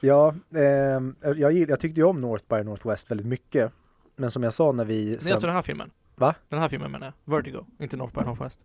[0.02, 3.72] ja, ehm, jag, jag tyckte ju om North by Northwest väldigt mycket.
[4.16, 5.92] Men som jag sa när vi Nej, sen, alltså den här filmen.
[6.16, 6.36] Va?
[6.50, 7.34] Den här filmen menar jag.
[7.36, 8.60] Vertigo, inte North by Northwest.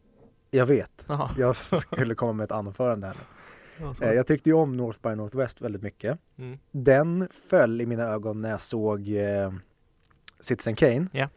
[0.50, 1.30] jag vet, Jaha.
[1.36, 3.14] jag skulle komma med ett anförande här.
[3.14, 3.20] Så.
[4.00, 6.18] Eh, jag tyckte ju om North by Northwest väldigt mycket.
[6.38, 6.58] Mm.
[6.70, 9.52] Den föll i mina ögon när jag såg eh,
[10.40, 11.06] Citizen Kane.
[11.12, 11.28] Ja.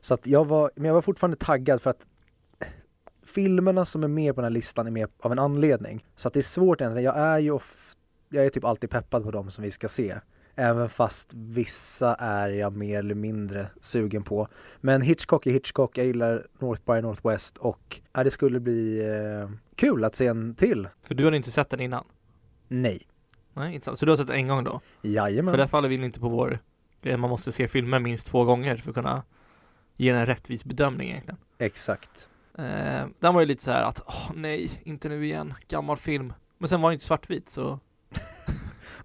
[0.00, 2.06] Så att jag var, men jag var fortfarande taggad för att
[3.26, 6.04] filmerna som är med på den här listan är med av en anledning.
[6.16, 7.04] Så att det är svårt egentligen.
[7.04, 7.94] Jag är ju of,
[8.28, 10.14] jag är typ alltid peppad på dem som vi ska se.
[10.58, 14.48] Även fast vissa är jag mer eller mindre sugen på.
[14.80, 19.50] Men Hitchcock är Hitchcock, jag gillar North by Northwest och ja, det skulle bli eh,
[19.74, 20.88] kul att se en till.
[21.02, 22.04] För du hade inte sett den innan?
[22.68, 23.02] Nej.
[23.54, 23.98] Nej, inte sant.
[23.98, 24.80] Så du har sett den en gång då?
[25.02, 25.52] Jajamän.
[25.52, 26.58] För där faller vi inte på vår
[27.02, 29.22] grej, man måste se filmer minst två gånger för att kunna
[29.96, 31.38] ge en rättvis bedömning egentligen.
[31.58, 32.28] Exakt.
[32.58, 36.32] Eh, den var ju lite så här att, åh nej, inte nu igen, gammal film.
[36.58, 37.80] Men sen var den inte svartvit så,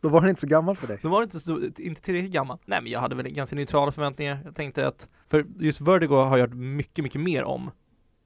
[0.01, 0.99] Då var den inte så gammal för dig.
[1.01, 2.57] då var den inte, så, inte tillräckligt gammal.
[2.65, 4.39] Nej men jag hade väl ganska neutrala förväntningar.
[4.45, 7.71] Jag tänkte att, för just Vertigo har jag hört mycket, mycket mer om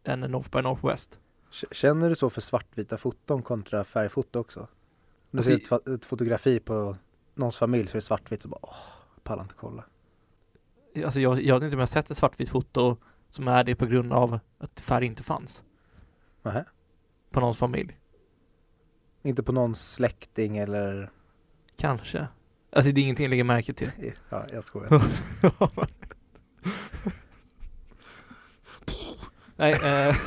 [0.03, 1.19] än North by Northwest.
[1.71, 4.59] Känner du så för svartvita foton kontra färgfoto också?
[4.59, 4.67] Om
[5.31, 6.97] du Alltså, ser ett, ett fotografi på
[7.35, 8.75] någons familj så är det svartvitt så bara åh,
[9.23, 9.83] pallar inte kolla.
[11.05, 12.97] Alltså jag, jag vet inte om jag har sett ett svartvitt foto
[13.29, 15.63] som är det på grund av att färg inte fanns
[16.43, 16.65] Nähä.
[17.31, 17.99] på någons familj.
[19.23, 21.11] Inte på någons släkting eller,
[21.77, 22.27] Kanske.
[22.71, 23.91] Alltså det är ingenting jag lägger märke till.
[24.29, 25.01] ja jag skojar.
[29.55, 30.15] Nej, eh,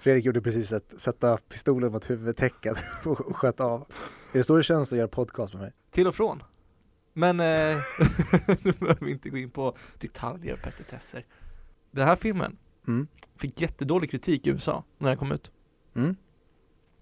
[0.00, 3.80] Fredrik gjorde precis ett sätta pistolen mot huvudtecken och och sköt av.
[4.32, 5.72] Är det så det känns att göra podcast med mig?
[5.90, 6.42] till och från.
[7.12, 7.76] Men eh,
[8.62, 11.24] nu behöver vi inte gå in på detaljer och petitesser.
[11.90, 12.56] Den här filmen
[12.88, 13.06] Mm.
[13.36, 15.50] fick jättedålig kritik i USA när den kom ut.
[15.94, 16.16] Mm.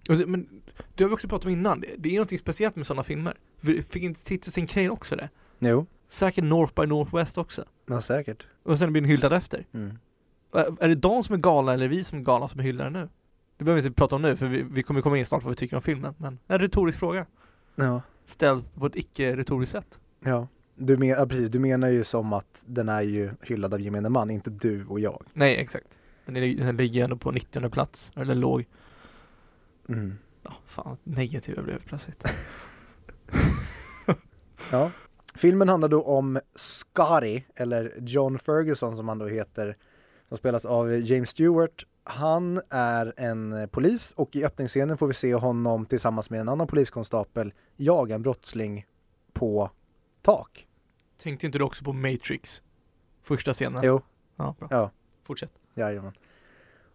[0.08, 0.62] Men
[0.94, 3.34] det har vi också pratat om innan, det, är något speciellt med sådana filmer.
[3.60, 5.28] Fick inte Citizen Kane också det?
[5.58, 7.64] Jo, Säkert North by Northwest också.
[7.86, 8.46] men säkert.
[8.62, 9.66] Och sen blir den hyllad efter.
[9.72, 9.98] Mm.
[10.52, 13.08] Är det de som är galna eller vi som är galna som är hyllade nu?
[13.56, 15.50] Det behöver vi inte prata om nu för vi, vi kommer komma in snart vad
[15.50, 16.14] vi tycker om filmen.
[16.18, 17.26] Men en retorisk fråga.
[17.74, 19.98] Ja, Ställd på ett icke-retoriskt sätt.
[20.24, 20.48] ja.
[20.76, 24.08] Du, men, ja, precis, du menar ju som att den är ju hyllad av gemene
[24.08, 25.22] man, inte du och jag.
[25.32, 25.86] Nej, exakt.
[26.26, 28.64] Den, är, den ligger ändå på 90 plats, eller låg.
[29.88, 30.18] Mm.
[30.42, 32.24] Ja, fan negativ jag blev plötsligt.
[34.72, 34.90] Ja.
[35.34, 39.76] Filmen handlar då om Scotty, eller John Ferguson som han då heter,
[40.28, 41.86] som spelas av James Stewart.
[42.04, 46.66] Han är en polis och i öppningsscenen får vi se honom tillsammans med en annan
[46.66, 48.86] poliskonstapel jaga en brottsling
[49.32, 49.70] på
[50.22, 50.66] tak.
[51.22, 52.62] Tänkte inte du också på Matrix?
[53.22, 53.82] Första scenen?
[53.84, 54.00] Jo,
[54.36, 54.68] Ja, bra.
[54.70, 54.90] Ja.
[55.24, 55.52] Fortsätt.
[55.74, 56.12] jajamän.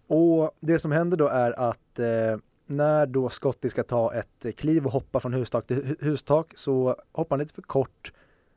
[0.07, 2.37] Och det som händer då är att eh,
[2.69, 7.35] när då Scotty ska ta ett kliv och hoppa från hustak till hustak så hoppar
[7.35, 8.13] han lite för kort,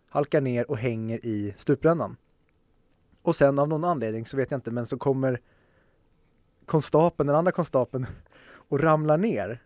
[0.09, 2.17] halkar ner och hänger i stuprännan.
[3.23, 5.41] Och sen av någon anledning så vet jag inte men så kommer
[6.67, 8.07] konstapeln, den andra konstapeln
[8.69, 9.63] och ramlar ner.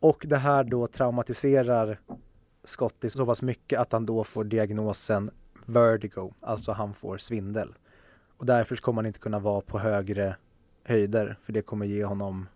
[0.00, 2.00] Och det här då traumatiserar
[2.64, 5.30] Scotty så pass mycket att han då får diagnosen
[5.66, 7.74] vertigo, alltså han får svindel.
[8.36, 10.36] Och därför kommer han inte kunna vara på högre
[10.82, 12.46] höjder för det kommer ge honom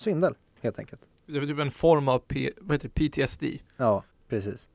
[0.00, 1.00] svindel helt enkelt.
[1.26, 3.44] Det är typ en form av P, vad heter det, PTSD.
[3.76, 4.68] Ja, precis.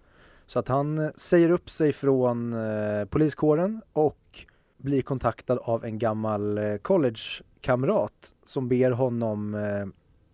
[0.46, 4.46] Så att han eh, säger upp sig från eh, poliskåren och
[4.78, 9.88] blir kontaktad av en gammal eh, collegekamrat som ber honom eh,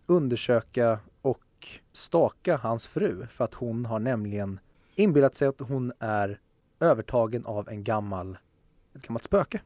[0.06, 4.60] undersöka och staka hans fru för att hon har nämligen
[4.96, 6.40] inbillat sig att hon är
[6.80, 8.38] övertagen av en gammal,
[8.96, 9.62] ett gammalt spöke.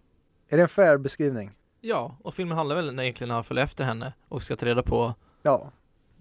[0.48, 1.52] Är det en fair beskrivning?
[1.88, 4.84] Ja, och filmen handlar väl egentligen när han följer efter henne och ska ta reda
[4.84, 5.72] på, Ja,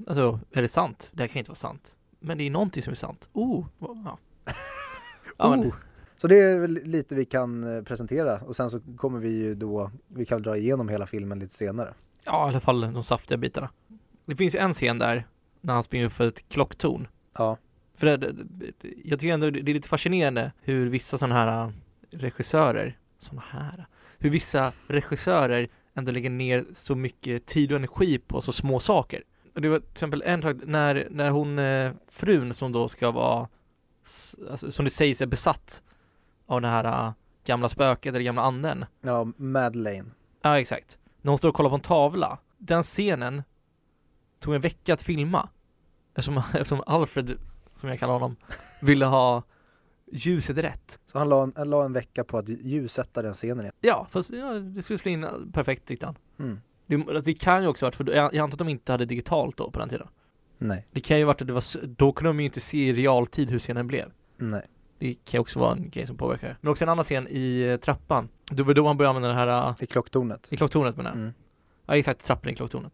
[0.06, 1.10] alltså, är det sant?
[1.12, 1.96] Det här kan inte vara sant.
[2.20, 3.28] Men det är någonting som är sant.
[3.32, 4.18] Oh, ja.
[5.38, 5.74] ja men, Oh.
[6.16, 9.54] Så det är väl lite vi kan eh, presentera och sen så kommer vi ju
[9.54, 11.94] då, vi kan dra igenom hela filmen lite senare.
[12.24, 13.70] ja, i alla fall de saftiga bitarna.
[14.26, 15.26] Det finns ju en scen där,
[15.60, 17.08] när han springer upp för ett klocktorn.
[17.38, 17.58] Ja,
[17.96, 18.34] För det,
[19.04, 21.70] jag tycker ändå det är lite fascinerande hur vissa sådana här äh,
[22.10, 23.86] regissörer, sådana här,
[24.24, 29.22] hur vissa regissörer ändå lägger ner så mycket tid och energi på så små saker.
[29.54, 33.10] Och det var till exempel en sak när, när hon, eh, frun som då ska
[33.10, 33.48] vara,
[34.50, 35.82] alltså, som det sägs är besatt
[36.46, 37.12] av det här äh,
[37.44, 38.84] gamla spöket eller gamla anden.
[39.00, 40.10] Ja, Madeleine.
[40.42, 40.98] Ja, exakt.
[41.22, 42.38] När hon står och kollar på en tavla.
[42.58, 43.42] Den scenen
[44.40, 45.48] tog en vecka att filma.
[46.08, 47.38] Eftersom, eftersom Alfred,
[47.76, 48.36] som jag kallar honom,
[48.80, 49.42] ville ha
[50.14, 50.98] ljuset rätt.
[51.06, 53.70] Så han la en, han la en vecka på att ljussätta den scenen.
[53.80, 56.16] Ja, fast ja, det skulle slå in perfekt tyckte han.
[56.38, 56.60] Mm.
[56.86, 59.56] Det, det kan ju också varit, för jag, jag antar att de inte hade digitalt
[59.56, 60.08] då på den tiden.
[60.58, 62.92] Nej, Det kan ju varit att det var, då kunde de ju inte se i
[62.92, 64.10] realtid hur scenen blev.
[64.36, 64.66] nej.
[64.98, 66.56] Det kan ju också vara en grej som påverkar det.
[66.60, 68.28] Men också en annan scen i eh, trappan.
[68.50, 70.46] Det var då han började använda den här, äh, I klocktornet.
[70.52, 71.18] i klocktornet menar jag.
[71.18, 71.32] Mm.
[71.86, 72.92] Ja exakt, trappan i klocktornet.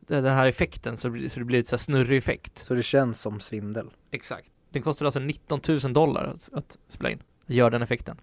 [0.00, 2.58] Det- Den här effekten så, det blir- så det blir ett så här snurrig effekt.
[2.58, 3.90] Så det känns som svindel.
[4.10, 4.50] Exakt.
[4.72, 7.22] Den kostade alltså 19 000 dollar att, att spela in.
[7.46, 8.16] Göra den effekten.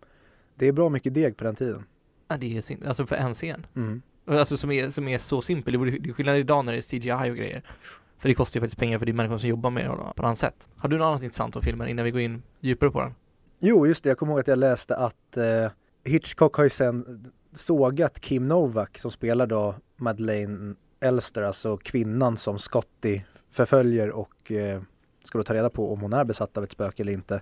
[0.55, 1.83] Det är bra mycket deg på den tiden.
[2.27, 3.65] Ja det är sin, alltså för en scen.
[3.75, 4.01] Mm.
[4.25, 5.73] Alltså som är, som är så simpel.
[5.73, 7.63] Det är skillnad idag när det är CGI och grejer.
[8.17, 10.25] För det kostar ju faktiskt pengar för det är människor som jobbar med det på
[10.25, 10.69] annat sätt.
[10.75, 13.15] Har du något annat intressant om filmen innan vi går in djupare på den?
[13.59, 14.09] Jo, just det.
[14.09, 15.71] Jag kommer ihåg att jag läste att eh,
[16.03, 22.59] Hitchcock har ju sen sågat Kim Novak som spelar då Madeleine Elster, alltså kvinnan som
[22.59, 24.81] Scotty förföljer och eh,
[25.23, 27.41] ska då ta reda på om hon är besatt av ett spöke eller inte.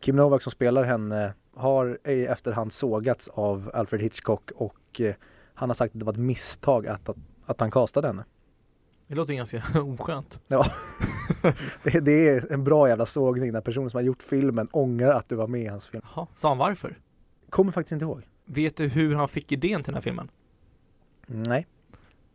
[0.00, 5.14] Kim Novak som spelar henne har i efterhand sågats av Alfred Hitchcock och eh,
[5.54, 8.24] han har sagt att det var ett misstag att, att, att han castade henne.
[9.06, 10.40] Det låter ganska oskönt.
[11.82, 15.28] Det, det är en bra jävla sågning när personen som har gjort filmen ångrar att
[15.28, 16.02] du var med i hans film.
[16.14, 16.98] Jaha, sa han varför?
[17.50, 18.22] Kommer faktiskt inte ihåg.
[18.44, 20.30] Vet du hur han fick idén till den här filmen?
[21.26, 21.66] Nej.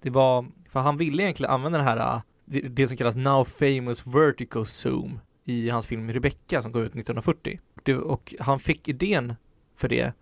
[0.01, 3.43] Det var, för han ville egentligen använda den här, äh, det, det som kallas Now
[3.43, 7.59] Famous Vertigo Zoom i hans film Rebecca som kom ut 1940.
[7.83, 9.33] Det, och han fick idén
[9.75, 10.13] för det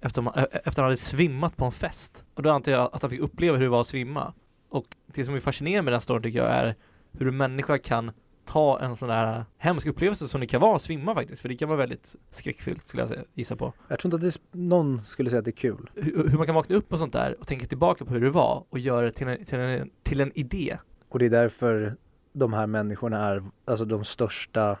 [0.00, 2.24] efter, man- ä- efter han hade svimmat på en fest.
[2.34, 4.32] Och då antar jag att han fick uppleva hur det var att svimma.
[4.68, 6.74] Och det som är fascinerande med den storyn tycker jag är
[7.12, 8.10] hur en människa kan
[8.46, 11.42] ta en sån där hemsk upplevelse som det kan vara att svimma faktiskt.
[11.42, 13.72] För det kan vara väldigt skräckfyllt skulle jag säga, gissa på.
[13.88, 15.90] Jag tror inte att det, någon skulle säga att det är kul.
[15.94, 18.30] Hur, hur man kan vakna upp och sånt där och tänka tillbaka på hur det
[18.30, 20.78] var och göra det till en, till en, till en idé.
[21.14, 21.96] Och det är därför
[22.32, 24.78] de här människorna är alltså de största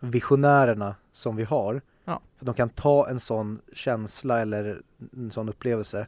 [0.00, 1.82] visionärerna som vi har.
[2.04, 2.20] Ja.
[2.38, 4.82] För de kan ta en sån känsla eller
[5.16, 6.06] en sån upplevelse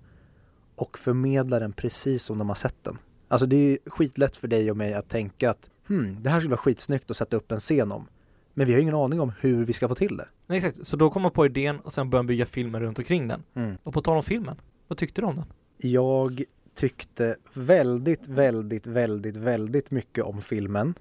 [0.77, 2.99] och förmedla den precis som de har sett den.
[3.29, 6.51] Alltså det är skitlätt för dig och mig att tänka att hmm, det här skulle
[6.51, 8.07] vara skitsnyggt att sätta upp en scen om.
[8.55, 10.29] Men vi har ingen aning om hur vi ska få till det.
[10.47, 13.29] Nej exakt, så då kom man på idén och sen började bygga filmer runt omkring
[13.29, 13.43] den.
[13.83, 14.57] Och på tal om filmen,
[14.89, 15.47] vad tyckte du om den?
[15.79, 20.95] Jag tyckte väldigt, väldigt, väldigt, väldigt mycket om filmen.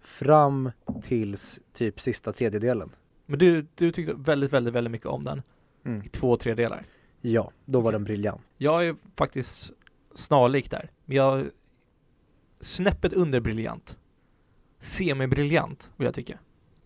[0.00, 0.70] Fram
[1.02, 2.90] tills typ sista tredjedelen.
[3.26, 5.42] Men du, du tyckte väldigt, väldigt, väldigt mycket om den
[5.84, 6.02] Mm.
[6.02, 6.80] i två tredjedelar.
[7.20, 8.40] Ja, då var den briljant.
[8.56, 9.72] Jag är faktiskt
[10.14, 11.46] snarlik där, men jag
[12.60, 13.98] snäppet under briljant.
[14.78, 16.38] Semi-briljant vill jag tycka.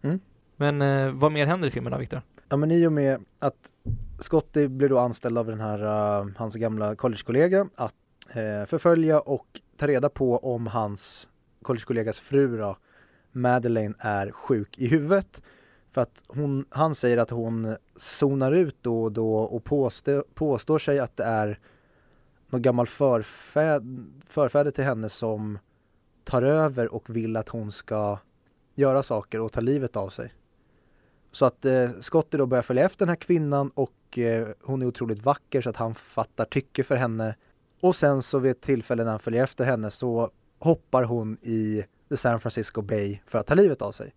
[0.02, 0.20] Mm.
[0.56, 2.22] Men eh, vad mer händer i filmen då Viktor?
[2.48, 3.72] Ja men i och med att
[4.18, 5.82] Scotty blev då anställd av den här,
[6.22, 7.94] uh, hans gamla collegekollega att
[8.32, 11.28] Eh, förfölja och ta reda på om hans
[11.62, 12.76] collegekollegas fru då,
[13.32, 15.42] Madeleine är sjuk i huvudet.
[15.90, 20.78] För att hon, han säger att hon zonar ut då och då och påstå, påstår
[20.78, 21.60] sig att det är
[22.48, 25.58] någon gammal förfäd, förfäder till henne som
[26.24, 28.18] tar över och vill att hon ska
[28.74, 30.34] göra saker och ta livet av sig.
[31.32, 34.86] Så att eh, Scotty då börjar följa efter den här kvinnan och eh, hon är
[34.86, 37.34] otroligt vacker så att han fattar tycke för henne.
[37.80, 41.84] Och sen så vid ett tillfälle när han följer efter henne så hoppar hon i
[42.08, 44.14] the San Francisco Bay för att ta livet av sig.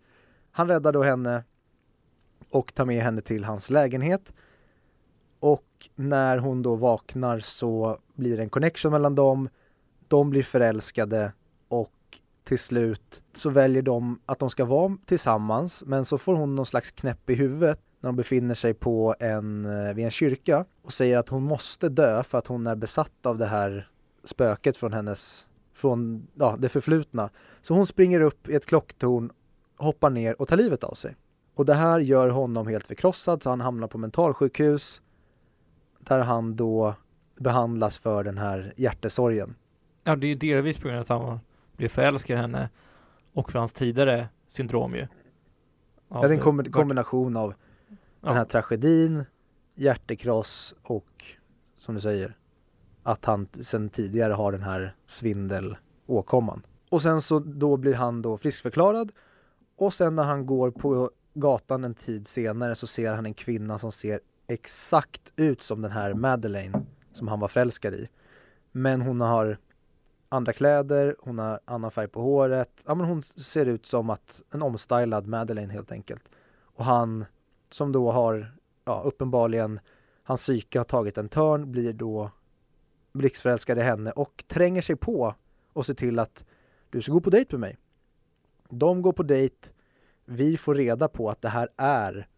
[0.50, 1.44] Han räddar då henne
[2.50, 4.32] och tar med henne till hans lägenhet.
[5.40, 9.48] Och när hon då vaknar så blir det en connection mellan dem.
[10.08, 11.32] De blir förälskade
[11.68, 11.92] och
[12.44, 16.66] till slut så väljer de att de ska vara tillsammans men så får hon någon
[16.66, 20.92] slags knäpp i huvudet när de befinner sig på en, eh, vid en kyrka och
[20.92, 23.88] säger att hon måste dö för att hon är besatt av det här
[24.24, 27.30] spöket från hennes, från ja, det förflutna.
[27.60, 29.30] Så hon springer upp i ett klocktorn,
[29.76, 31.16] hoppar ner och tar livet av sig.
[31.54, 35.02] Och det här gör honom helt förkrossad så han hamnar på mentalsjukhus
[35.98, 36.94] där han då
[37.38, 39.54] behandlas för den här hjärtesorgen.
[40.04, 41.40] Ja, det är ju delvis på grund av att han
[41.76, 42.68] blev förälskad i henne
[43.32, 45.06] och för hans tidigare syndrom ju.
[46.08, 47.54] Ja, det är en kombi- kombination av
[48.20, 49.24] den här tragedin,
[49.74, 51.24] hjärtekross och
[51.76, 52.36] som du säger
[53.02, 56.66] att han sen tidigare har den här svindelåkomman.
[56.90, 59.12] Och sen så då blir han då friskförklarad
[59.76, 63.78] och sen när han går på gatan en tid senare så ser han en kvinna
[63.78, 68.08] som ser exakt ut som den här Madeleine som han var förälskad i.
[68.72, 69.58] Men hon har
[70.28, 72.82] andra kläder, hon har annan färg på håret.
[72.86, 76.28] Ja men hon ser ut som att en omstylad Madeleine helt enkelt.
[76.62, 77.24] Och han
[77.70, 78.52] som då har
[78.84, 79.80] ja, uppenbarligen
[80.22, 82.30] hans psyke har tagit en törn, blir då
[83.12, 85.34] blixtförälskad i henne och tränger sig på
[85.72, 86.44] och ser till att
[86.90, 87.78] du ska gå på dejt med mig.
[88.68, 89.68] De går på dejt,
[90.24, 92.28] vi får reda på att det här är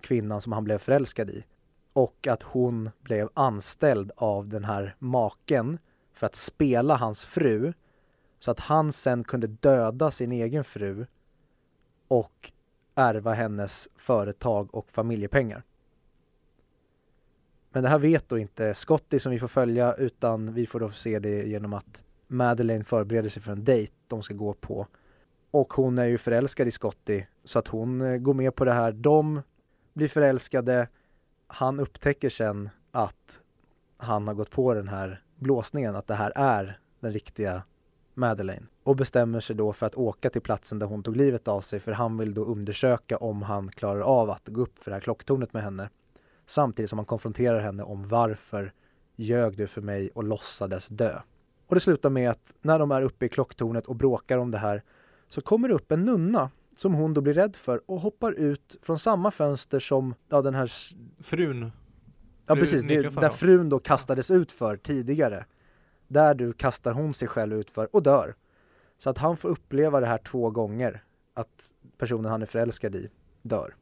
[0.00, 1.44] kvinnan som han blev förälskad i
[1.92, 5.78] och att hon blev anställd av den här maken
[6.12, 7.72] för att spela hans fru
[8.38, 11.06] så att han sen kunde döda sin egen fru
[12.08, 12.52] och
[12.96, 15.62] ärva hennes företag och familjepengar.
[17.70, 20.90] Men det här vet då inte Scotty som vi får följa utan vi får då
[20.90, 24.86] se det genom att Madeleine förbereder sig för en dejt de ska gå på.
[25.50, 28.72] Och hon är ju förälskad i Scotty så att hon eh, går med på det
[28.72, 28.92] här.
[28.92, 29.42] De
[29.92, 30.88] blir förälskade.
[31.46, 33.42] Han upptäcker sen att
[33.96, 37.62] han har gått på den här blåsningen, att det här är den riktiga
[38.16, 41.60] Madeleine och bestämmer sig då för att åka till platsen där hon tog livet av
[41.60, 44.94] sig för han vill då undersöka om han klarar av att gå upp för det
[44.94, 45.90] här klocktornet med henne
[46.46, 48.72] samtidigt som han konfronterar henne om varför
[49.16, 51.20] ljög du för mig och låtsades dö.
[51.66, 54.58] Och det slutar med att när de är uppe i klocktornet och bråkar om det
[54.58, 54.82] här
[55.28, 58.76] så kommer det upp en nunna som hon då blir rädd för och hoppar ut
[58.82, 60.72] från samma fönster som ja, den här
[61.22, 61.72] Frun.
[62.46, 65.44] Ja precis, det, där frun då kastades ut för tidigare.
[66.08, 68.34] Där du kastar hon sig själv ut för och dör.
[68.98, 71.02] Så att han får uppleva det här två gånger.
[71.34, 73.10] Att personen han är förälskad i
[73.42, 73.74] dör.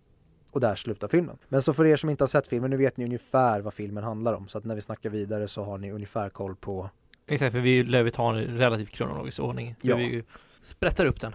[0.51, 1.39] Och där slutar filmen.
[1.49, 4.05] Men så för er som inte har sett filmen, nu vet ni ungefär vad filmen
[4.05, 4.49] handlar om.
[4.49, 6.91] Så att när vi snackar vidare så har ni ungefär koll på
[7.27, 9.77] Exakt, för vi lär vi ta en relativt kronologisk ordning.
[9.83, 9.97] Ja.
[9.97, 10.25] vi
[10.63, 11.35] sprättar upp den.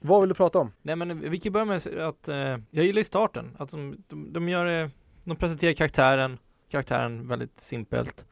[0.00, 0.72] Vad vill du prata om?
[0.82, 2.36] Nej men vi kan börja med att eh,
[2.70, 4.90] jag gillar i starten att de, de, de gör det,
[5.24, 6.38] de presenterar karaktären,
[6.70, 8.24] karaktären väldigt simpelt.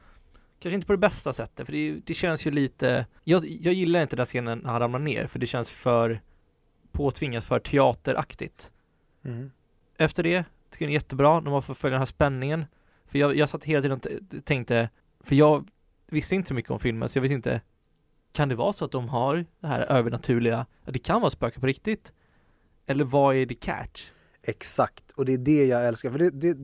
[0.59, 4.01] Kanske inte på det bästa sättet för det, det känns ju lite, jag, jag gillar
[4.01, 6.21] inte den scenen när han ramlar ner för det känns för
[6.91, 8.71] påtvingat, för teateraktigt.
[9.25, 9.51] Mm.
[9.97, 12.65] Efter det tycker jag det är jättebra, de har fått följa den här spänningen.
[13.05, 13.99] För jag, jag satt hela tiden
[14.37, 14.89] och tänkte,
[15.19, 15.69] för jag
[16.07, 17.61] visste inte så mycket om filmen så jag visste inte
[18.31, 21.61] Kan det vara så att de har det här övernaturliga, att det kan vara spöken
[21.61, 22.13] på riktigt?
[22.85, 24.11] Eller vad är det catch?
[24.41, 26.11] Exakt, och det är det jag älskar.
[26.11, 26.57] För det, det,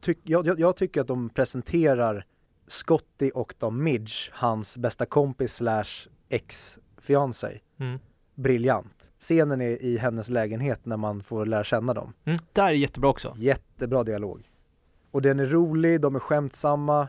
[0.00, 2.26] tyck, jag, jag, jag tycker att de presenterar
[2.68, 7.98] Scotty och då Midge, hans bästa kompis slash ex-fiancé, Mm.
[8.34, 9.10] briljant.
[9.20, 12.12] Scenen är i hennes lägenhet när man får lära känna dem.
[12.24, 12.38] Mm.
[12.52, 13.34] Där är jättebra också.
[13.36, 14.50] Jättebra dialog.
[15.10, 17.08] Och den är rolig, de är skämtsamma,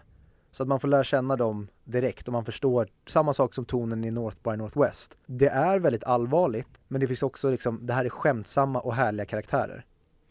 [0.51, 4.03] så att man får lära känna dem direkt och man förstår samma sak som tonen
[4.03, 5.17] i North by Northwest.
[5.25, 9.25] Det är väldigt allvarligt, men det finns också liksom, det här är skämtsamma och härliga
[9.25, 9.85] karaktärer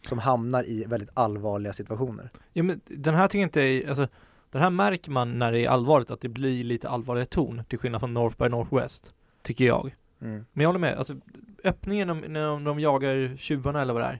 [0.07, 2.29] som hamnar i väldigt allvarliga situationer.
[2.53, 4.07] Ja men den här tycker jag inte är, alltså
[4.51, 7.79] Den här märker man när det är allvarligt att det blir lite allvarligare ton till
[7.79, 10.45] skillnad från North by Northwest Tycker jag Mm.
[10.53, 11.15] Men jag håller med, alltså
[11.63, 14.19] öppningen de, när de, de jagar tjuvarna eller vad det är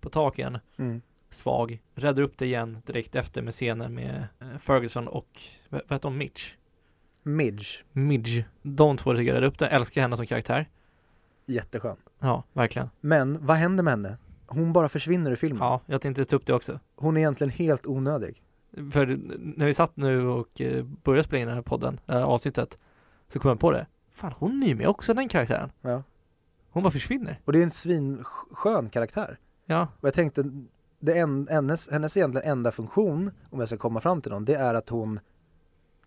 [0.00, 1.02] På taken Mm.
[1.30, 5.96] Svag, räddar upp det igen direkt efter med scenen med eh, Ferguson och vad, vad
[5.96, 6.18] heter hon?
[6.18, 6.54] Mitch?
[7.22, 10.66] Midge, Midge De två tycker jag räddar upp det, älskar henne som karaktär
[11.46, 11.96] jätteskön.
[12.18, 14.16] Ja, verkligen Men vad händer med henne?
[14.46, 15.62] Hon bara försvinner ur filmen.
[15.62, 18.42] Ja, jag tänkte ta upp det också Hon är egentligen helt onödig.
[18.92, 19.06] För
[19.56, 22.78] när vi satt nu och eh, började spela in den här podden, äh, avsnittet
[23.32, 26.02] Så kom jag på det Fan, hon är ju med också den karaktären Ja.
[26.70, 29.38] Hon bara försvinner Och det är en svinskön karaktär.
[29.66, 30.44] Ja, Och jag tänkte,
[31.00, 34.54] det en, hennes, hennes egentligen enda funktion, om jag ska komma fram till någon, det
[34.54, 35.20] är att hon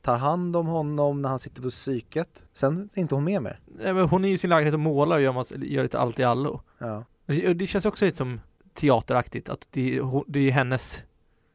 [0.01, 2.43] tar hand om honom när han sitter på psyket.
[2.53, 3.59] Sen är inte hon med mer.
[3.66, 5.99] Nej, men hon är ju i sin lägenhet och målar och gör, massa, gör lite
[5.99, 7.05] allt i allo Ja.
[7.26, 8.39] det, det känns också lite som
[8.74, 11.03] teateraktigt att det, det är hennes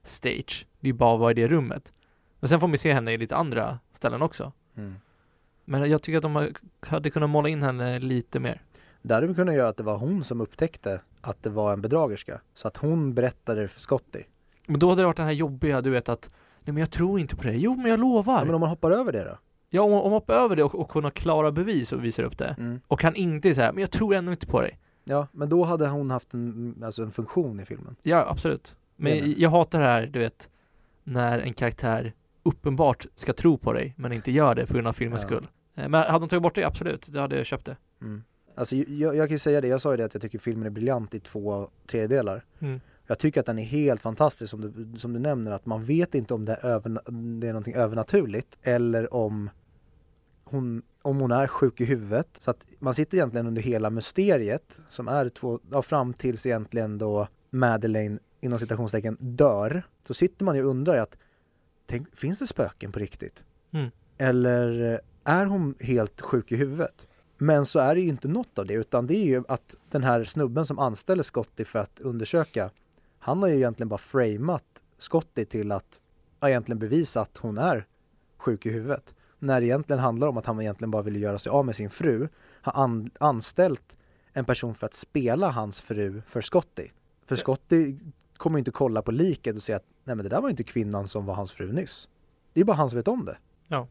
[0.06, 1.92] stage Det är bara att vara i det rummet
[2.40, 4.94] Men sen får man se henne i lite andra ställen också Mm.
[5.64, 8.62] Men jag tycker att de har- hade kunnat måla in henne lite mer
[9.02, 11.80] Där hade vi kunnat göra att det var hon som upptäckte att det var en
[11.82, 12.40] bedragerska.
[12.54, 14.22] Så att hon berättade det för Scotty.
[14.66, 16.34] Men då hade det varit den här jobbiga, du vet att
[16.64, 18.70] Nej men jag tror inte på det, jo men jag lovar Ja, men om man
[18.70, 19.38] hoppar över det då?
[19.70, 22.38] Ja, om om man hoppar över det och, och kunna klara bevis och visar upp
[22.38, 22.80] det Mm.
[22.86, 25.48] Och han inte är så här, men jag tror ändå inte på dig Ja, men
[25.48, 27.96] då hade hon haft en, alltså en funktion i filmen.
[28.02, 30.50] Ja, absolut Men jag hatar det här, du vet
[31.04, 34.92] När en karaktär uppenbart ska tro på dig men inte gör det på grund av
[34.92, 35.26] filmens Ja.
[35.28, 38.22] skull Eh, Men hade de tagit bort det, absolut, då hade jag köpt det Mm.
[38.54, 40.66] Alltså jag, jag kan ju säga det, jag sa ju det att jag tycker filmen
[40.66, 42.44] är briljant i två tredjedelar.
[42.58, 42.80] mm.
[43.06, 46.14] Jag tycker att den är helt fantastisk som du, som du nämner att man vet
[46.14, 46.90] inte om det är, över,
[47.40, 49.50] det är någonting övernaturligt eller om
[50.44, 52.28] hon, om hon är sjuk i huvudet.
[52.40, 56.98] Så att man sitter egentligen under hela mysteriet som är två, ja, fram tills egentligen
[56.98, 59.82] då Madeleine inom citationstecken dör.
[60.06, 61.18] Så sitter man ju och undrar att
[61.86, 63.44] tänk, finns det spöken på riktigt?
[63.70, 63.90] Mm.
[64.18, 64.98] Eller eh,
[65.34, 67.08] är hon helt sjuk i huvudet?
[67.38, 70.04] Men så är det ju inte något av det utan det är ju att den
[70.04, 72.70] här snubben som anställer Scotty för att undersöka
[73.18, 76.00] Han har ju egentligen bara framat Scotty till att
[76.40, 77.86] ja, egentligen bevisa att hon är
[78.36, 79.14] sjuk i huvudet.
[79.38, 81.90] När det egentligen handlar om att han egentligen bara ville göra sig av med sin
[81.90, 82.28] fru.
[82.62, 83.96] Har an anställt
[84.32, 86.88] en person för att spela hans fru för Scotty.
[87.26, 87.96] För Scotty
[88.36, 91.08] kommer inte kolla på liket och säga att nej men det där var inte kvinnan
[91.08, 92.08] som var hans fru nyss.
[92.52, 93.38] Det är bara han som vet om det.
[93.68, 93.88] Ja.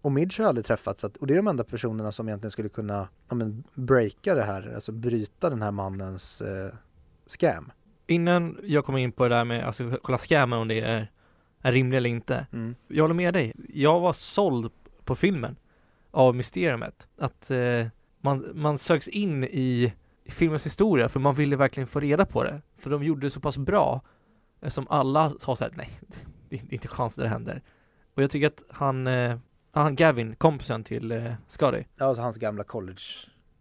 [0.00, 3.08] Och Midge har aldrig träffats och det är de enda personerna som egentligen skulle kunna
[3.28, 6.72] ja, men, breaka det här, alltså bryta den här mannens eh,
[7.26, 7.72] scam.
[8.06, 11.10] Innan jag kommer in på det där med, alltså kolla scammen om det är,
[11.62, 12.46] är rimligt eller inte.
[12.52, 12.74] Mm.
[12.88, 13.54] Jag håller med dig.
[13.68, 14.72] Jag var såld
[15.04, 15.56] på filmen
[16.10, 17.08] av mysteriumet.
[17.18, 17.86] Att eh,
[18.20, 19.92] man, man söks in i
[20.28, 22.62] filmens historia för man ville verkligen få reda på det.
[22.76, 24.00] För de gjorde det så pass bra
[24.60, 25.90] eh, som alla sa så här, nej,
[26.48, 27.62] det är inte chans det händer.
[28.14, 29.38] Och jag tycker att han, eh,
[29.72, 33.02] han Gavin, kompisen till eh, Scotty, Ja, alltså hans gamla college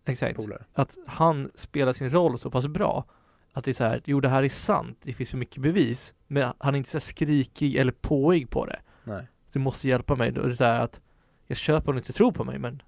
[0.05, 0.63] exakt, polare.
[0.73, 3.05] att han spelar sin roll så pass bra
[3.53, 6.13] att det är så här, jo det här är sant, det finns för mycket bevis,
[6.27, 8.79] men han är inte så skrikig eller påig på det.
[9.03, 9.27] Nej.
[9.47, 10.31] Så du måste hjälpa mig.
[10.31, 11.01] Då är det så här att
[11.47, 12.81] jag köper om du inte tror på mig, men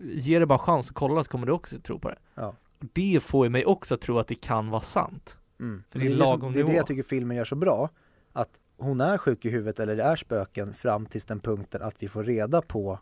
[0.00, 2.18] ge det bara chans att kolla så kommer du också tro på det.
[2.34, 2.54] Ja.
[2.92, 5.36] Det får ju mig också att tro att det kan vara sant.
[5.60, 5.82] Mm.
[5.90, 7.90] För det är det, som, det är det jag tycker filmen gör så bra.
[8.32, 12.02] Att hon är sjuk i huvudet eller det är spöken fram tills den punkten att
[12.02, 12.98] vi får reda på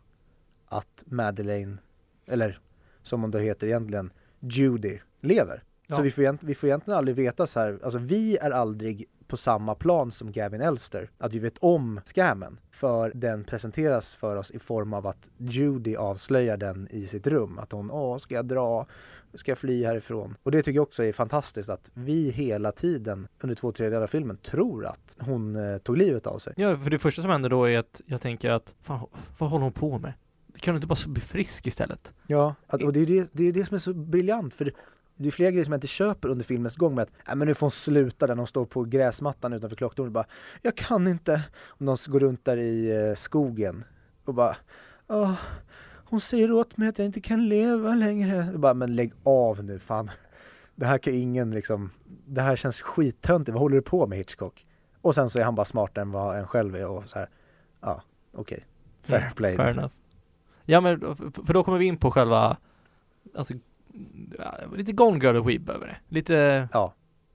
[0.66, 1.78] att Madeleine,
[2.26, 2.61] eller
[3.03, 5.62] som hon då heter egentligen, Judy, lever.
[5.87, 5.97] Ja.
[5.97, 9.37] Så vi får, vi får egentligen aldrig veta så här, alltså vi är aldrig på
[9.37, 12.61] samma plan som Gavin Elster, att vi vet om scammen.
[12.70, 17.59] För den presenteras för oss i form av att Judy avslöjar den i sitt rum.
[17.59, 18.87] Att hon, åh, ska jag dra?
[19.35, 20.37] Ska jag fly härifrån?
[20.43, 24.07] Och det tycker jag också är fantastiskt att vi hela tiden under två tredjedelar av
[24.07, 26.53] filmen tror att hon eh, tog livet av sig.
[26.57, 29.07] Ja, för det första som händer då är att jag tänker att, fan,
[29.39, 30.12] vad håller hon på med?
[30.61, 32.12] Kan du inte bara bli frisk istället?
[32.26, 34.72] Ja, och det är det, det är det som är så briljant för
[35.16, 37.49] det, är flera grejer som jag inte köper under filmens gång med att Nej men
[37.49, 40.26] nu får hon sluta där, de står på gräsmattan utanför klocktornet och bara
[40.62, 41.43] Jag kan inte!
[41.55, 43.85] Och de går runt där i eh, skogen
[44.24, 44.57] och bara
[45.09, 45.35] Åh,
[46.13, 48.37] hon säger åt mig att jag inte kan leva längre.
[48.53, 50.11] Jag bara, men lägg av nu fan.
[50.75, 51.91] Det här kan ingen liksom,
[52.27, 54.67] det här känns skittöntigt, vad håller du på med Hitchcock?
[55.01, 57.29] Och sen så är han bara smartare än vad en själv är och så här,
[57.81, 58.03] ja,
[58.33, 58.67] okej.
[59.03, 59.57] Fair Mm, play.
[59.57, 59.95] Fair enough.
[60.65, 62.57] Ja men, för då kommer vi in på själva,
[63.37, 63.55] alltså,
[64.77, 65.97] lite Gone Girl Weeb över det.
[66.15, 66.95] Lite Ja,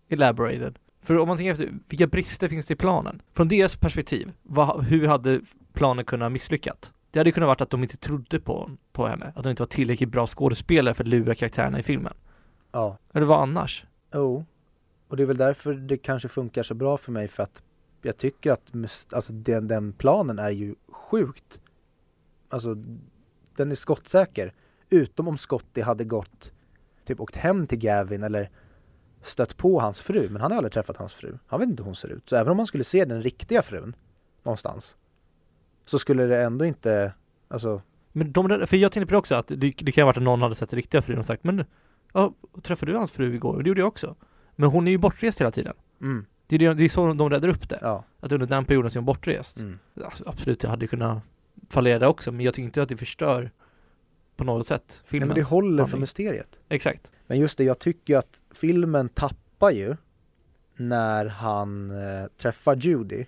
[0.09, 0.79] elaborated.
[1.01, 3.21] För om man tänker efter, vilka brister finns det i planen?
[3.33, 5.41] Från deras perspektiv, vad, hur hade
[5.73, 6.93] planen kunnat misslyckat?
[7.11, 9.67] Det hade kunnat varit att de inte trodde på, på henne, att de inte var
[9.67, 12.13] tillräckligt bra skådespelare för att lura karaktärerna i filmen.
[12.71, 12.97] ja.
[13.13, 13.85] Eller vad annars?
[14.13, 14.45] Jo,
[15.07, 17.63] och det är väl därför det kanske funkar så bra för mig för att
[18.01, 18.71] jag tycker att
[19.11, 21.59] alltså den, den planen är ju sjukt,
[22.49, 22.75] alltså
[23.55, 24.53] den är skottsäker.
[24.89, 26.51] Utom om Scotty hade gått,
[27.05, 28.49] typ åkt hem till Gavin eller
[29.21, 31.37] stött på hans fru, men han har aldrig träffat hans fru.
[31.47, 32.29] Han vet inte hur hon ser ut.
[32.29, 33.95] Så även om man skulle se den riktiga frun
[34.43, 34.95] någonstans
[35.89, 37.13] så skulle det ändå inte,
[37.47, 37.81] alltså,
[38.11, 40.23] Men de, för jag tänkte på det också, att det, det kan ha varit att
[40.23, 41.63] någon hade sett riktiga frun och sagt Men,
[42.13, 43.63] ja, träffade du hans fru igår?
[43.63, 44.15] Det gjorde jag också.
[44.55, 45.73] Men hon är ju bortrest hela tiden.
[46.01, 47.79] mm, Det är, det, det är så de räddar upp det.
[47.81, 49.59] ja, Att under den perioden så är hon bortrest.
[49.59, 49.79] mm.
[50.05, 51.23] Alltså, absolut, jag hade kunnat
[51.69, 53.51] fallera där också, men jag tycker inte att det förstör
[54.35, 56.59] på något sätt Nej, filmens men det håller för mysteriet.
[56.69, 57.11] Exakt.
[57.27, 59.95] Men just det, jag tycker att filmen tappar ju
[60.75, 63.25] när han eh, träffar Judy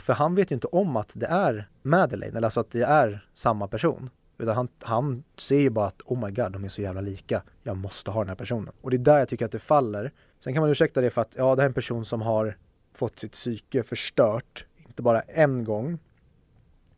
[0.00, 3.26] för han vet ju inte om att det är Madeleine, eller alltså att det är
[3.34, 4.10] samma person.
[4.38, 7.42] Utan han, han ser ju bara att oh my god, de är så jävla lika.
[7.62, 8.74] Jag måste ha den här personen.
[8.80, 10.12] Och det är där jag tycker att det faller.
[10.40, 12.56] Sen kan man ursäkta det för att ja, det här är en person som har
[12.94, 14.66] fått sitt psyke förstört.
[14.86, 15.98] Inte bara en gång.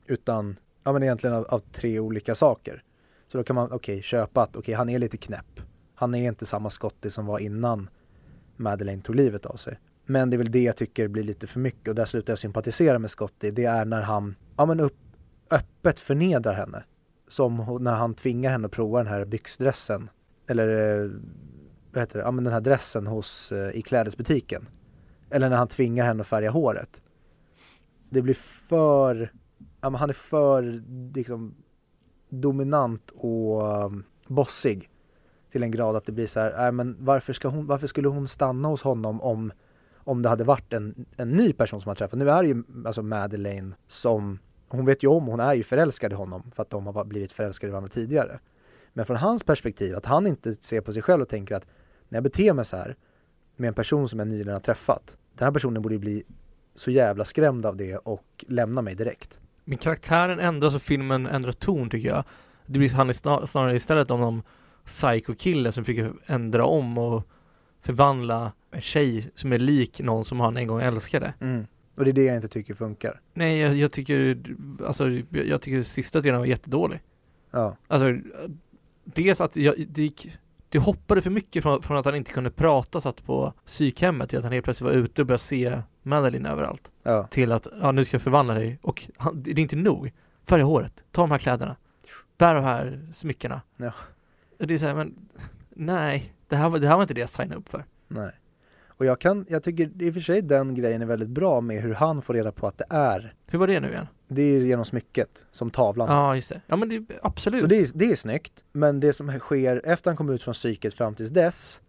[0.07, 2.83] Utan, ja men egentligen av, av tre olika saker.
[3.29, 5.61] Så då kan man, okej, köpa att okej, han är lite knäpp.
[5.95, 7.91] Han är inte samma Scotty som var innan
[8.57, 9.79] Madeleine tog livet av sig.
[10.11, 12.39] Men det är väl det jag tycker blir lite för mycket och där slutar jag
[12.39, 13.51] sympatisera med Scotty.
[13.51, 14.97] Det är när han, ja men upp,
[15.51, 16.85] öppet förnedrar henne.
[17.29, 20.11] Som när han tvingar henne att prova den här byxdressen.
[20.49, 21.11] Eller, eh,
[21.93, 24.69] vad heter det, ja men den här dressen hos, eh, i klädesbutiken.
[25.31, 27.03] Eller när han tvingar henne att färga håret.
[28.11, 28.35] Det blir
[28.69, 29.33] för,
[29.81, 30.83] ja men han är för
[31.15, 31.55] liksom
[32.29, 34.91] dominant och um, bossig
[35.53, 38.09] till en grad att det blir så här, äh, men varför, ska hon, varför skulle
[38.09, 39.53] hon stanna hos honom om,
[40.09, 42.19] om det hade varit en, en ny person som han träffat?
[42.19, 44.39] Nu är det ju alltså Madeleine som,
[44.69, 47.33] hon vet ju om, hon är ju förälskad i honom för att de har blivit
[47.33, 48.39] förälskade i varandra tidigare.
[48.93, 51.67] Men från hans perspektiv, att han inte ser på sig själv och tänker att
[52.09, 52.97] när jag beter mig så här
[53.57, 56.23] med en person som jag nyligen har träffat, den här personen borde ju bli
[56.75, 59.41] så jävla skrämd av det och lämna mig direkt.
[59.65, 62.25] Men karaktären ändras och filmen ändrar ton tycker jag.
[62.67, 64.43] Det blir han snar, snarare istället om någon
[64.85, 67.29] psycho-kille som försöker ändra om och
[67.81, 71.35] förvandla en tjej som är lik någon som han en gång älskade.
[71.41, 71.67] Mm.
[71.97, 73.21] Och det är det jag inte tycker funkar.
[73.35, 74.39] Nej, jag, jag tycker,
[74.87, 77.01] alltså jag jag tycker sista delen var jättedålig.
[77.51, 78.19] Ja, Alltså,
[79.05, 82.51] dels att jag, det gick, det hoppade för mycket från, från att han inte kunde
[82.51, 86.47] prata satt på psykhemmet till att han helt plötsligt var ute och började se Madeline
[86.47, 86.91] överallt.
[87.03, 90.13] ja, Till att, ja nu ska jag förvandla dig och han, det är inte nog.
[90.47, 91.77] Färga håret, ta de här kläderna,
[92.39, 93.61] bär de här smyckena.
[93.77, 93.93] Ja.
[94.59, 95.15] Och Det är så här, men
[95.71, 97.85] nej, det här, var, det här var inte det jag signade upp för.
[98.09, 98.31] nej.
[98.99, 101.83] Och jag kan, jag tycker i och för sig den grejen är väldigt bra med
[101.83, 103.35] hur han får reda på att det är.
[103.47, 104.07] Hur var det nu igen?
[104.29, 106.09] Det är genom smycket, som tavlan.
[106.09, 106.61] Ja, just det.
[106.67, 107.61] Ja men det, absolut.
[107.61, 110.55] Så det är, det är snyggt, men det som sker efter han kommer ut från
[110.55, 111.81] psyket fram tills dess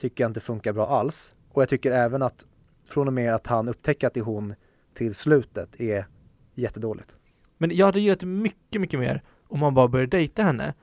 [0.00, 1.34] tycker jag inte funkar bra alls.
[1.52, 2.46] Och jag tycker även att
[2.88, 4.54] från och med att han upptäcker att det är hon
[4.94, 6.06] till slutet är
[6.54, 7.16] jättedåligt.
[7.58, 10.74] Men jag hade gillat mycket, mycket mer om man bara började dejta henne,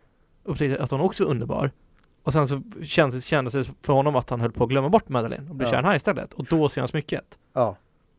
[0.44, 1.72] upptäckte att hon också är underbar.
[2.24, 5.10] Och sen så kändes, kändes det för honom att han höll på att glömma bort
[5.10, 5.72] Madeleine och bli Ja.
[5.72, 6.34] kär i henne istället.
[6.34, 7.38] Och då ser han smycket.
[7.54, 7.78] Ja,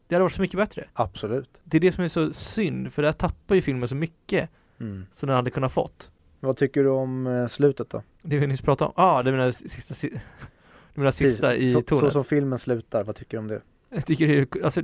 [0.09, 0.85] Det hade varit så mycket bättre.
[0.93, 1.61] absolut.
[1.65, 4.51] Det är det som är så synd, för där tappar ju filmen så mycket
[4.81, 5.07] Mm.
[5.15, 6.11] som den hade kunnat fått.
[6.41, 8.03] Vad tycker du om eh, slutet då?
[8.23, 8.93] Det vi nyss pratade om.
[8.97, 10.21] Ja, ah, det menar sista, si-
[10.95, 11.65] menar sista Precis.
[11.65, 12.05] i så, tornet.
[12.05, 13.61] så som filmen slutar, vad tycker du om det?
[13.91, 14.83] Jag tycker det är, alltså,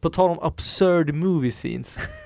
[0.00, 1.98] på tal om absurd movie scenes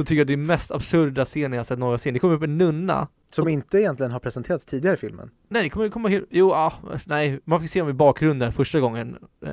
[0.00, 2.14] Så tycker jag det är mest absurda scenen jag sett någonsin.
[2.14, 5.30] Det kommer upp en nunna Som inte egentligen har presenterats tidigare i filmen.
[5.48, 6.72] Nej, det kommer komma helt, jo, ah,
[7.04, 9.52] nej, man fick se dem i bakgrunden första gången eh,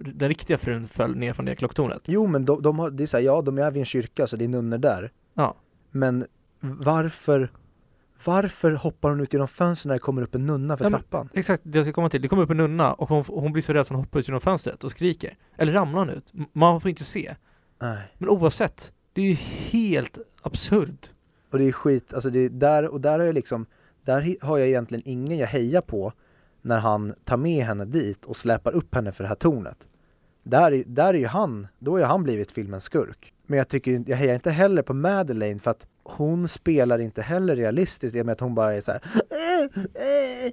[0.00, 3.06] Den riktiga frun föll ner från det klocktornet Jo men de, de har, det är
[3.06, 5.12] så här, ja de är vid en kyrka så det är nunnor där.
[5.34, 5.56] Ja.
[5.90, 6.26] Men
[6.60, 7.52] varför,
[8.24, 11.00] varför hoppar hon ut genom fönstret när det kommer upp en nunna för Ja, men-
[11.00, 11.28] trappan?
[11.34, 12.22] Exakt, det jag ska komma till.
[12.22, 14.28] Det kommer upp en nunna och hon, hon blir så rädd att hon hoppar ut
[14.28, 16.32] genom fönstret och skriker Eller ramlar hon ut?
[16.52, 17.34] Man får inte se
[17.80, 17.98] Nej.
[18.18, 19.34] Men oavsett, det är ju
[19.72, 21.06] helt absurd
[21.50, 23.66] Och det är skit, alltså det är där, och där har jag liksom,
[24.04, 26.12] där har jag egentligen ingen jag hejar på
[26.62, 29.88] när han tar med henne dit och släpar upp henne för det här tornet.
[30.42, 33.32] Där, är- där är ju han, då har ju han blivit filmens skurk.
[33.46, 37.56] Men jag tycker, jag hejar inte heller på Madeleine för att hon spelar inte heller
[37.56, 39.00] realistiskt i och med att hon bara är så här.
[39.14, 40.52] Äh, äh,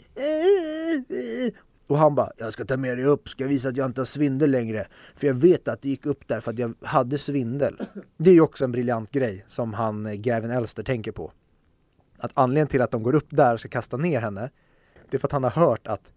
[1.45, 1.53] äh,
[1.88, 4.05] och han bara, jag ska ta med dig upp, ska visa att jag inte har
[4.05, 4.88] svindel längre.
[5.15, 7.81] För jag vet att det gick upp där för att jag hade svindel.
[8.17, 11.31] Det är ju också en briljant grej som han eh, Gavin Elster tänker på.
[12.17, 14.49] Att anledningen till att de går upp där och ska kasta ner henne,
[15.09, 16.11] det är för att han har hört att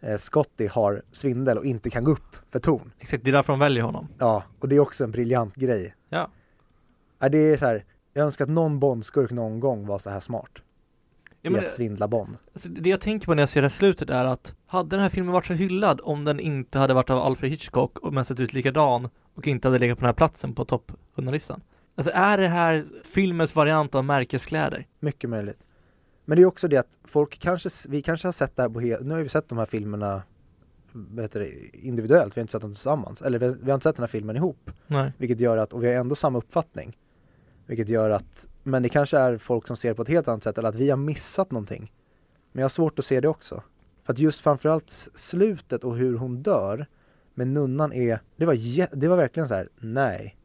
[0.00, 2.92] eh, Scotty har svindel och inte kan gå upp för torn.
[2.98, 5.94] Exakt, det är därför de väljer honom Ja, och det är också en briljant grej.
[6.08, 6.30] Ja.
[7.18, 10.20] Ja, det är så här, jag önskar att någon Bondskurk någon gång var så här
[10.20, 10.50] smart.
[11.42, 12.36] Ja, I att svindla Bond.
[12.52, 15.00] alltså, Det jag tänker på när jag ser det här slutet är att Hade den
[15.00, 18.24] här filmen varit så hyllad om den inte hade varit av Alfred Hitchcock och men
[18.24, 21.60] sett ut likadan och inte hade legat på den här platsen på topp 100-listan?
[21.94, 24.86] Alltså är det här filmens variant av märkeskläder?
[25.00, 25.58] Mycket möjligt.
[26.24, 28.80] Men det är också det att folk kanske, vi kanske har sett det här på
[28.80, 30.22] nu har vi sett de här filmerna
[31.32, 33.22] det, individuellt, vi har inte sett dem tillsammans.
[33.22, 34.70] Eller vi har, vi har inte sett den här filmen ihop.
[34.86, 35.12] Nej.
[35.18, 36.96] Vilket gör att, och vi har ändå samma uppfattning.
[37.66, 40.42] Vilket gör att, men det kanske är folk som ser det på ett helt annat
[40.42, 41.92] sätt eller att vi har missat någonting.
[42.52, 43.62] Men jag har svårt att se det också.
[44.04, 46.86] För att just framförallt slutet och hur hon dör
[47.34, 50.36] med nunnan är, det var, det var verkligen så här: nej.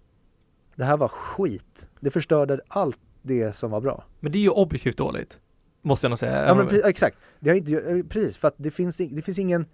[0.76, 1.90] Det här var skit.
[2.00, 4.04] Det förstörde allt det som var bra.
[4.20, 5.40] Men det är ju objektivt dåligt
[5.82, 8.72] Måste jag nog säga Ja men exakt, det har inte, eh, precis för att det
[8.72, 9.66] finns, det finns ingen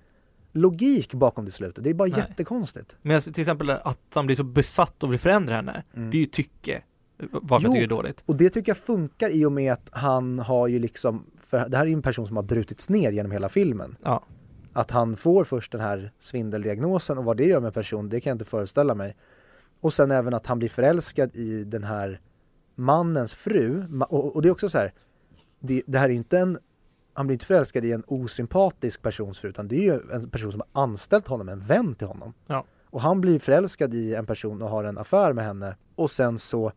[0.52, 1.84] logik bakom det slutet.
[1.84, 2.20] Det är bara Nej.
[2.20, 2.98] jättekonstigt.
[3.02, 6.26] Men till exempel att han blir så besatt och vill förändra henne Det är ju
[6.26, 6.84] tycke
[7.18, 7.50] Varför Jo.
[7.52, 10.40] jag tycker det är dåligt Och det tycker jag funkar i och med att han
[10.40, 13.32] har ju liksom, för det här är ju en person som har brutits ner genom
[13.32, 13.96] hela filmen.
[14.04, 14.24] Ja
[14.74, 18.22] Att han får först den här svindeldiagnosen och vad det gör med en person, det
[18.22, 19.16] kan jag inte föreställa mig.
[19.82, 22.20] Och sen även att han blir förälskad i den här
[22.76, 23.86] mannens fru.
[24.10, 24.94] Och, och det är också så här,
[25.60, 26.58] det, det här är inte en,
[27.14, 30.52] han blir inte förälskad i en osympatisk persons fru, utan det är ju en person
[30.52, 32.34] som har anställt honom, en vän till honom.
[32.48, 32.66] Ja.
[32.86, 36.38] Och han blir förälskad i en person och har en affär med henne och sen
[36.38, 36.72] så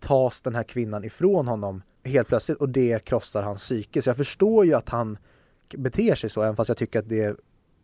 [0.00, 4.02] tas den här kvinnan ifrån honom helt plötsligt och det krossar hans psyke.
[4.02, 5.18] Så jag förstår ju att han
[5.76, 7.36] beter sig så, även fast jag tycker att det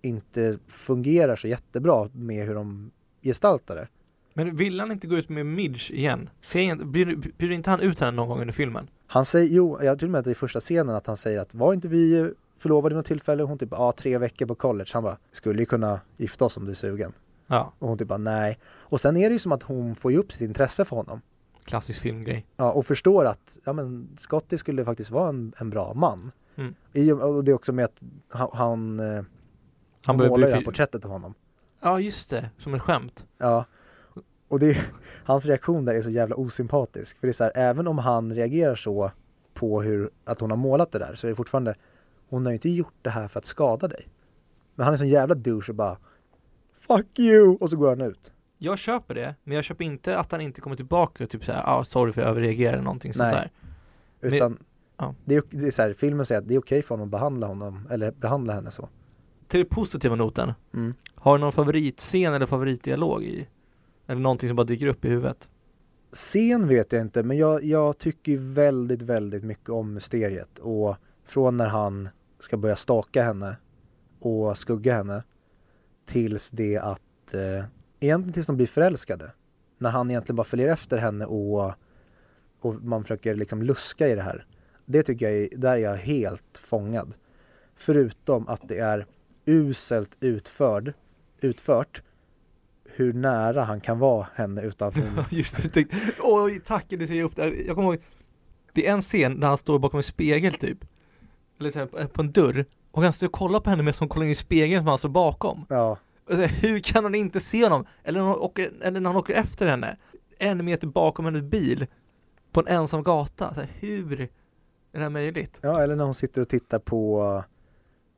[0.02, 2.90] inte fungerar så jättebra med hur de
[3.22, 3.88] gestaltar det.
[4.34, 6.30] Men vill han inte gå ut med Midge igen?
[6.42, 8.90] Säger inte, blir, blir inte han ut henne någon gång under filmen?
[9.06, 11.40] Han säger, jo, jag tror med att det är i första scenen att han säger
[11.40, 13.42] att var inte vi förlovade något tillfälle?
[13.42, 14.90] Hon typ, ja tre veckor på college.
[14.92, 17.12] Han bara, skulle ju kunna gifta oss om du är sugen.
[17.46, 18.58] Ja, Och hon typ bara, nej.
[18.64, 21.20] Och sen är det ju som att hon får ju upp sitt intresse för honom.
[21.66, 25.94] Klassisk filmgrej Ja, och förstår att, ja men Scotty skulle faktiskt vara en, en bra
[25.94, 26.32] man.
[26.56, 26.74] Mm.
[26.92, 29.24] I, och det är också med att han, han, eh,
[30.04, 30.64] Han målar ju bli...
[30.64, 31.34] porträttet av honom.
[31.80, 33.64] Ja just det, som ett skämt Ja.
[34.48, 34.76] Och det,
[35.24, 37.18] hans reaktion där är så jävla osympatisk.
[37.18, 39.10] För det är så här, även om han reagerar så
[39.54, 41.74] på hur, att hon har målat det där så är det fortfarande,
[42.28, 44.08] hon har ju inte gjort det här för att skada dig.
[44.74, 45.98] Men han är sån jävla douche och bara
[46.86, 47.56] Fuck you!
[47.60, 48.32] Och så går han ut.
[48.58, 51.62] Jag köper det, men jag köper inte att han inte kommer tillbaka och typ såhär,
[51.66, 53.50] ah, sorry för jag överreagerade eller någonting sånt där.
[54.20, 54.58] Utan
[54.96, 55.14] ja.
[55.24, 57.10] det, är, det är så här, filmen säger att det är okej för honom att
[57.10, 58.88] behandla honom, eller behandla henne så.
[59.48, 60.94] Till den positiva noten, Mm.
[61.14, 63.48] har du någon favoritscen eller favoritdialog i?
[64.06, 65.48] Eller någonting som bara dyker upp i huvudet?
[66.12, 70.58] Scen vet jag inte, men jag, jag tycker väldigt, väldigt mycket om mysteriet.
[70.58, 70.96] Och
[71.26, 72.08] från när han
[72.40, 73.56] ska börja staka henne
[74.20, 75.22] och skugga henne
[76.06, 77.64] tills det att, eh,
[78.00, 79.32] egentligen tills de blir förälskade.
[79.78, 81.72] När han egentligen bara följer efter henne och,
[82.60, 84.46] och man försöker liksom luska i det här.
[84.84, 87.12] Det tycker jag är, där är jag helt fångad.
[87.76, 89.06] Förutom att det är
[89.44, 90.92] uselt utförd,
[91.40, 92.02] utfört
[92.84, 97.06] hur nära han kan vara henne utan att hon Just det, tänkte, oj tack du
[97.06, 97.54] ser upp där.
[97.66, 98.02] Jag kommer ihåg,
[98.72, 100.78] det är en scen där han står bakom en spegel typ.
[101.60, 102.64] Eller så här, på- en dörr.
[102.90, 104.98] Och han står och kollar på henne med som kollar in i spegeln som han
[104.98, 105.66] står bakom.
[105.68, 105.98] Ja,
[106.34, 107.86] hur kan han inte se honom?
[108.04, 109.96] Eller när, åker, eller när han åker efter henne,
[110.38, 111.86] en meter bakom hennes bil,
[112.52, 113.54] på en ensam gata.
[113.54, 114.28] Så här, hur är
[114.92, 115.58] det här möjligt?
[115.62, 117.44] ja, eller när hon sitter och tittar på,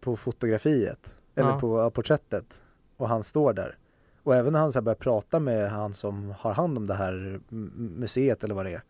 [0.00, 1.14] på fotografiet.
[1.34, 1.58] Eller Ja.
[1.60, 2.64] på porträttet.
[2.96, 3.76] Och han står där.
[4.22, 7.40] Och även när han så börjar prata med han som har hand om det här
[7.76, 8.82] museet eller vad det är.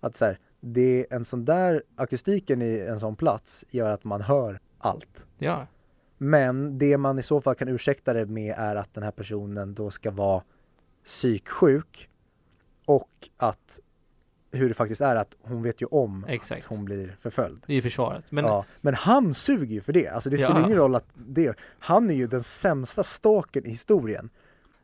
[0.00, 4.04] Att så här, det är en sån där, akustiken i en sån plats gör att
[4.04, 5.26] man hör allt.
[5.38, 5.66] Ja,
[6.18, 9.74] Men det man i så fall kan ursäkta det med är att den här personen
[9.74, 10.42] då ska vara
[11.04, 12.08] psyksjuk
[12.84, 13.80] och att
[14.52, 16.64] hur det faktiskt är att hon vet ju om exakt.
[16.64, 17.62] att hon blir förföljd.
[17.66, 18.32] Det är försvaret.
[18.32, 20.08] Men ja, men han suger ju för det.
[20.08, 20.66] Alltså det spelar Ja.
[20.66, 24.30] ingen roll att det, han är ju den sämsta stalkern i historien.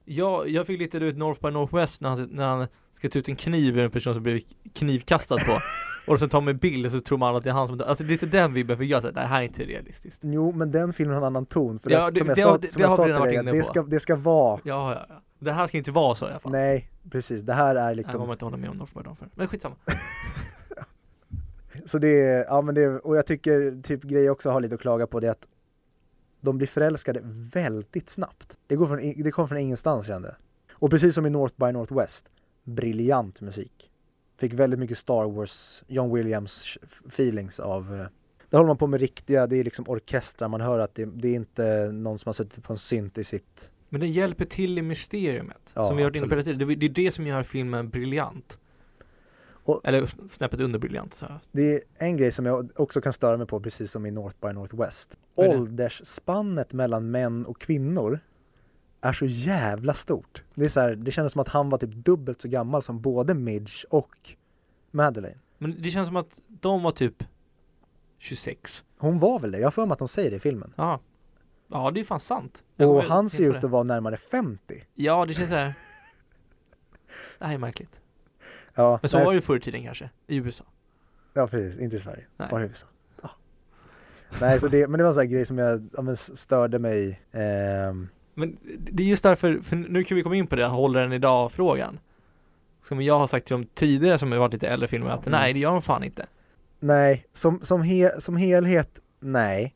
[0.05, 3.28] jag, jag fick lite vet, North by Northwest när han, när han ska ta ut
[3.28, 5.59] en kniv ur en person som blivit knivkastad på.
[6.07, 7.87] och sen tar man en bild så tror man att det är han som dör.
[7.87, 10.21] Alltså lite den vibben fick jag såhär, det här är inte realistiskt.
[10.25, 11.79] Jo, men den filmen har en annan ton.
[11.79, 13.59] För Ja, det, som det- jag det sa, det- som det jag sa till dig,
[13.59, 15.23] det ska, det ska vara, Ja, ja, ja.
[15.39, 16.53] Det här ska inte vara så i alla fall.
[16.53, 19.33] nej precis, det här är Nej, man liksom, inte hålla med om North by Northwest.
[19.37, 19.75] Men skitsamma.
[21.87, 24.75] så det är, ja men det, är- och jag tycker typ grejer också har lite
[24.75, 25.49] att klaga på det är att
[26.41, 27.21] de blir förälskade
[27.55, 28.57] väldigt snabbt.
[28.67, 30.37] Det, går från, det kom från ingenstans kände.
[30.73, 32.29] Och precis som i North by Northwest,
[32.65, 33.91] briljant musik.
[34.37, 36.78] Fick väldigt mycket Star Wars, John Williams
[37.09, 38.07] feelings av eh,
[38.51, 41.28] Där håller man på med riktiga, det är liksom orkestrar, man hör att det, det
[41.28, 44.78] är inte någon som har suttit på en synt i sitt Men den hjälper till
[44.78, 45.72] i mysteriumet.
[45.74, 46.35] Ja, som vi har varit inne på.
[46.35, 48.59] Det, det är det som gör filmen briljant.
[49.66, 51.14] Och- Eller snäppet under briljant.
[51.14, 51.26] Så.
[51.53, 54.37] Det är en grej som jag också kan störa mig på precis som i North
[54.41, 55.16] by Northwest.
[55.37, 55.49] Det?
[55.49, 58.20] Åldersspannet mellan män och kvinnor
[59.09, 60.43] är så jävla stort.
[60.55, 63.01] Det är så här, det kändes som att han var typ dubbelt så gammal som
[63.01, 64.35] både Midge och
[64.91, 65.39] Madeleine.
[65.59, 67.25] Men det känns som att de var typ
[68.19, 68.85] 26.
[68.99, 69.59] Hon var väl det?
[69.59, 70.73] Jag har för mig att de säger det i filmen.
[70.77, 71.01] Ja.
[71.69, 72.65] Ja, det är fan sant.
[72.77, 74.85] Jag Och han ser ut att vara närmare 50.
[74.95, 75.75] Ja, det känns så här.
[77.39, 78.01] Det här är märkligt.
[78.75, 80.65] Ja, Men så nej, var det ju förr i tiden kanske, i USA.
[81.33, 82.49] ja precis, inte i Sverige, Nej.
[82.51, 82.87] bara i USA.
[83.23, 83.31] Ja.
[84.41, 86.79] Nej, så det, men det var en sån här grej som jag ja, men störde
[86.79, 87.21] mig.
[87.33, 91.01] ehm, Men det är just därför, för nu kan vi komma in på det, håller
[91.01, 91.99] den idag-frågan.
[92.82, 95.41] Som jag har sagt till dem tidigare som har varit lite äldre filmer, att Mm.
[95.41, 96.26] nej det gör de fan inte.
[96.80, 99.74] Nej, som, som, he, som helhet, nej.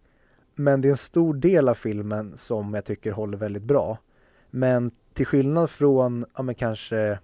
[0.54, 3.98] Men det är en stor del av filmen som jag tycker håller väldigt bra.
[4.50, 7.18] Men till skillnad från, ja men kanske,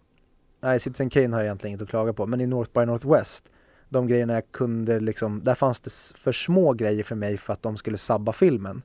[0.61, 3.51] nej Citizen Kane har jag egentligen inget att klaga på, men i North by Northwest,
[3.89, 7.63] de grejerna jag kunde liksom, där fanns det för små grejer för mig för att
[7.63, 8.83] de skulle sabba filmen.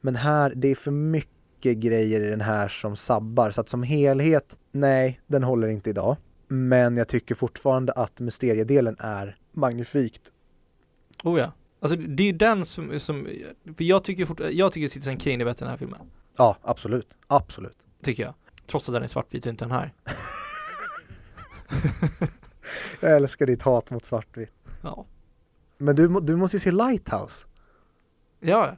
[0.00, 1.33] Men här, det är för mycket
[1.72, 6.16] grejer i den här som sabbar, så att som helhet, nej, den håller inte idag.
[6.48, 10.32] Men jag tycker fortfarande att mysteriedelen är magnifikt.
[11.24, 11.52] Oh ja.
[11.80, 13.28] Alltså det är ju den som, som
[13.76, 16.00] för jag tycker fort, jag tycker Citizen Kane är bättre än den här filmen.
[16.36, 17.16] Ja, absolut.
[17.26, 17.76] Absolut.
[18.02, 18.34] Tycker jag.
[18.66, 19.92] Trots att den är svartvit och inte den här.
[23.00, 24.52] Jag älskar ditt hat mot svartvitt.
[24.82, 25.06] Ja.
[25.78, 27.46] Men du, du måste ju se Lighthouse.
[28.40, 28.76] Ja.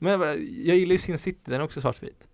[0.00, 0.20] Men
[0.64, 2.26] jag gillar ju Sin City, den är också svartvit.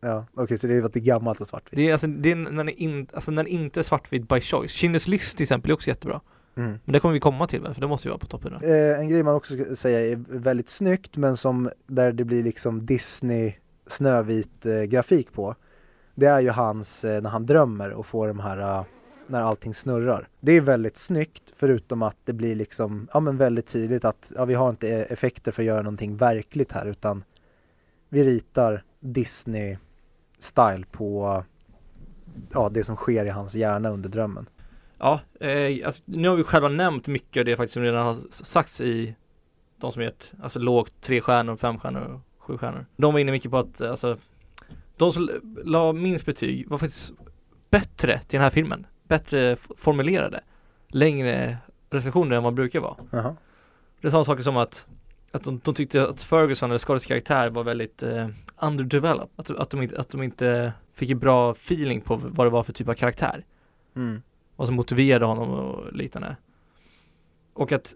[0.00, 1.76] Ja, okej så det är att det är gammalt och svartvitt.
[1.76, 4.74] Det är alltså, det är när den in, alltså när inte är svartvit by choice.
[4.74, 6.20] Schindler's list till exempel är också jättebra.
[6.56, 6.78] Mm.
[6.84, 8.60] Men det kommer vi komma till väl, för det måste ju vara på topp 100.
[8.62, 12.42] Eh, en grej man också ska säga är väldigt snyggt men som där det blir
[12.42, 13.54] liksom Disney
[13.86, 15.54] snövit eh, grafik på.
[16.14, 18.84] Det är ju hans, eh, när han drömmer och får de här, eh,
[19.28, 20.28] när allting snurrar.
[20.40, 24.44] Det är väldigt snyggt förutom att det blir liksom, ja men väldigt tydligt att ja,
[24.44, 27.24] vi har inte e-, effekter för att göra någonting verkligt här utan
[28.08, 29.76] vi ritar Disney
[30.38, 31.44] style på
[32.52, 34.46] ja, det som sker i hans hjärna under drömmen.
[34.98, 38.16] Ja, eh, alltså, nu har vi själva nämnt mycket av det faktiskt som redan har
[38.30, 39.14] sagts i
[39.76, 42.86] de som gett, alltså lågt tre stjärnor, fem stjärnor, sju stjärnor.
[42.96, 44.18] De var inne mycket på att, alltså,
[44.96, 45.30] de som
[45.64, 47.12] la minst betyg var faktiskt
[47.70, 48.86] bättre till den här filmen.
[49.08, 50.40] Bättre formulerade.
[50.88, 51.56] Längre
[51.90, 52.96] recensioner än vad brukar vara.
[53.10, 53.36] Jaha.
[54.00, 54.86] Det är sådana saker som att
[55.32, 58.28] att de, de tyckte att Ferguson, eller Scarletts karaktär, var väldigt eh,
[58.60, 59.28] underdeveloped.
[59.36, 62.62] Att, att, de inte, att de inte fick en bra feeling på vad det var
[62.62, 63.44] för typ av karaktär.
[63.96, 64.22] Mm.
[64.56, 66.36] Vad som motiverade honom och liknande.
[67.54, 67.94] Och att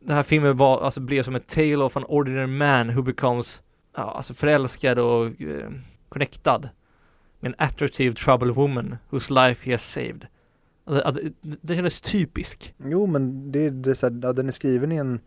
[0.00, 3.60] den här filmen var, alltså blev som ett tale of an ordinary man who becomes,
[3.96, 5.70] ja, alltså förälskad och eh,
[6.08, 6.68] connectad
[7.40, 10.26] med en attractive troubled woman whose life he has saved.
[10.84, 12.74] Att, det kändes typisk.
[12.84, 15.20] Jo men det, det är så här, ja, den är skriven i en,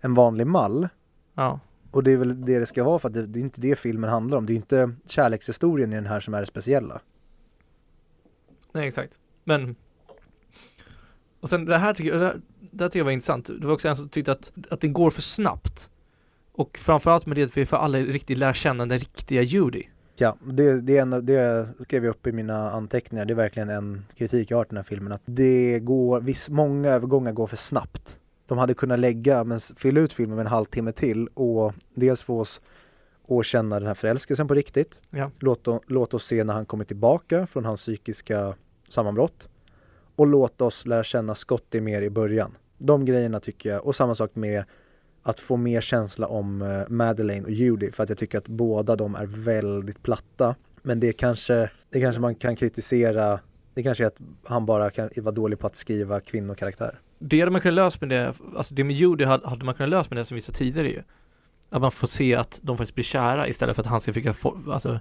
[0.00, 0.88] en vanlig mall
[1.34, 3.60] Ja, och det är väl det det ska vara för att det, det är inte
[3.60, 4.46] det filmen handlar om.
[4.46, 7.00] Det är inte kärlekshistorien i den här som är det speciella.
[8.72, 9.18] nej exakt.
[9.44, 9.76] Men
[11.40, 13.46] och sen det här tycker jag, det här, det här tycker jag var intressant.
[13.46, 15.90] Det var också en som tyckte att, att det går för snabbt.
[16.52, 19.82] Och framförallt med det att vi får alla riktigt lära känna den riktiga Judy.
[20.20, 23.24] Ja, det, det, en, det skrev jag upp i mina anteckningar.
[23.24, 25.12] Det är verkligen en kritik jag har till den här filmen.
[25.12, 28.18] Att det går, viss, många övergångar går för snabbt.
[28.46, 32.40] De hade kunnat lägga, men fylla ut filmen med en halvtimme till och dels få
[32.40, 32.60] oss
[33.28, 35.00] att känna den här förälskelsen på riktigt.
[35.10, 35.30] Ja.
[35.38, 38.54] Låt, låt oss se när han kommer tillbaka från hans psykiska
[38.88, 39.48] sammanbrott.
[40.16, 42.56] Och låt oss lära känna Scotty mer i början.
[42.78, 44.64] De grejerna tycker jag, och samma sak med
[45.22, 48.96] att få mer känsla om eh, Madeleine och Judy för att jag tycker att båda
[48.96, 50.54] de är väldigt platta.
[50.82, 53.40] Men det kanske, det kanske man kan kritisera,
[53.74, 57.00] det kanske är att han bara kan vara dålig på att skriva kvinnokaraktär.
[57.18, 60.08] Det hade man kunnat lösa med det, alltså det med Judy hade, man kunnat lösa
[60.10, 61.02] med det som vi sa tidigare ju.
[61.68, 64.34] Att man får se att de faktiskt blir kära istället för att han ska försöka
[64.34, 65.00] få, alltså,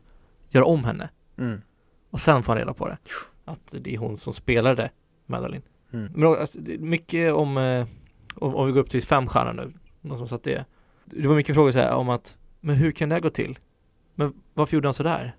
[0.50, 1.10] göra om henne.
[1.38, 1.62] Mm.
[2.10, 2.98] Och sen får han reda på det.
[3.46, 4.92] Att det är hon som spelade
[5.26, 5.62] Madeline.
[5.94, 6.12] Mm.
[6.16, 7.88] Men alltså, mycket om, eh,
[8.36, 10.66] om, om vi går upp till fem stjärnor nu, någon som satt det.
[11.06, 13.60] Det var mycket frågor så här om att, men hur kan det här gå till?
[14.16, 15.36] Men varför gjorde han sådär?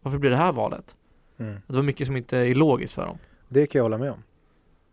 [0.00, 0.96] Varför blev det här valet?
[1.38, 1.60] Mm.
[1.66, 3.18] Det var mycket som inte är logiskt för dem.
[3.48, 4.22] Det kan jag hålla med om.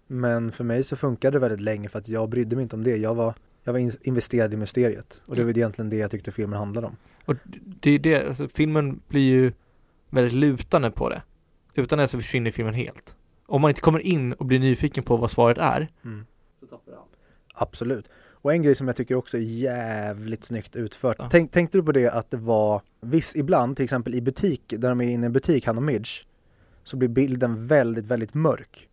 [0.07, 2.83] Men för mig så funkade det väldigt länge för att jag brydde mig inte om
[2.83, 2.97] det.
[2.97, 3.33] Jag var,
[3.63, 5.21] jag var in- investerad i mysteriet.
[5.27, 6.97] Och det var egentligen det jag tyckte filmen handlade om.
[7.25, 7.35] Och
[7.81, 9.53] det är det, alltså filmen blir ju
[10.09, 11.21] väldigt lutande på det.
[11.73, 13.15] Utan det så försvinner filmen helt.
[13.45, 15.87] Om man inte kommer in och blir nyfiken på vad svaret är.
[16.59, 17.11] Så tappar det allt.
[17.53, 18.09] Absolut.
[18.43, 21.15] Och en grej som jag tycker också är jävligt snyggt utfört.
[21.19, 21.27] Ja.
[21.31, 24.89] Tänk, tänkte du på det att det var viss ibland, till exempel i butik, där
[24.89, 26.09] de är inne i en butik, han och Midge,
[26.83, 28.89] så blir bilden väldigt, väldigt mörk.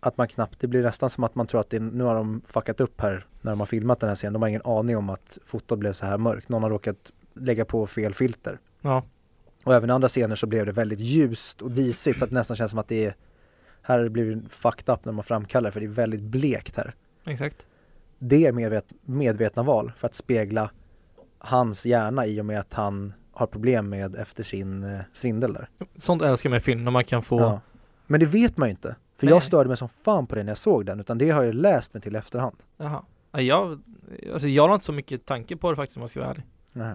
[0.00, 2.14] Att man knappt, det blir nästan som att man tror att det, är- nu har
[2.14, 4.32] de fuckat upp här när de har filmat den här scenen.
[4.32, 6.48] De har ingen aning om att fotot blev så här mörkt.
[6.48, 8.58] Någon har råkat lägga på fel filter.
[8.80, 9.04] Ja,
[9.64, 12.34] Och även i andra scener så blev det väldigt ljust och disigt så att det
[12.34, 13.16] nästan känns som att det är
[13.82, 16.94] här blir det fucked up när man framkallar för det är väldigt blekt här.
[17.26, 17.66] exakt.
[18.24, 20.70] Det är medvet, medvetna val för att spegla
[21.38, 25.68] hans hjärna i och med att han har problem med efter sin eh, svindel där.
[25.96, 27.60] Sånt älskar man i film, när man kan få Ja.
[28.06, 28.96] Men det vet man ju inte.
[29.16, 29.34] För Nej.
[29.34, 31.54] jag störde mig som fan på det när jag såg den, utan det har jag
[31.54, 32.56] läst mig till efterhand.
[32.76, 33.04] Jaha.
[33.32, 33.82] Ja, jag,
[34.32, 36.44] alltså jag har inte så mycket tanke på det faktiskt om jag ska vara ärlig.
[36.72, 36.94] Nej.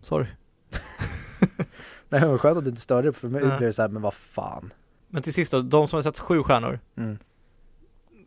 [0.00, 0.26] Sorry.
[2.08, 4.02] Nej, men skönt att du inte störde dig, för mig blev det så här, men
[4.02, 4.72] vad fan.
[5.08, 6.80] Men till sist då, de som har satt sju stjärnor.
[6.96, 7.18] Mm.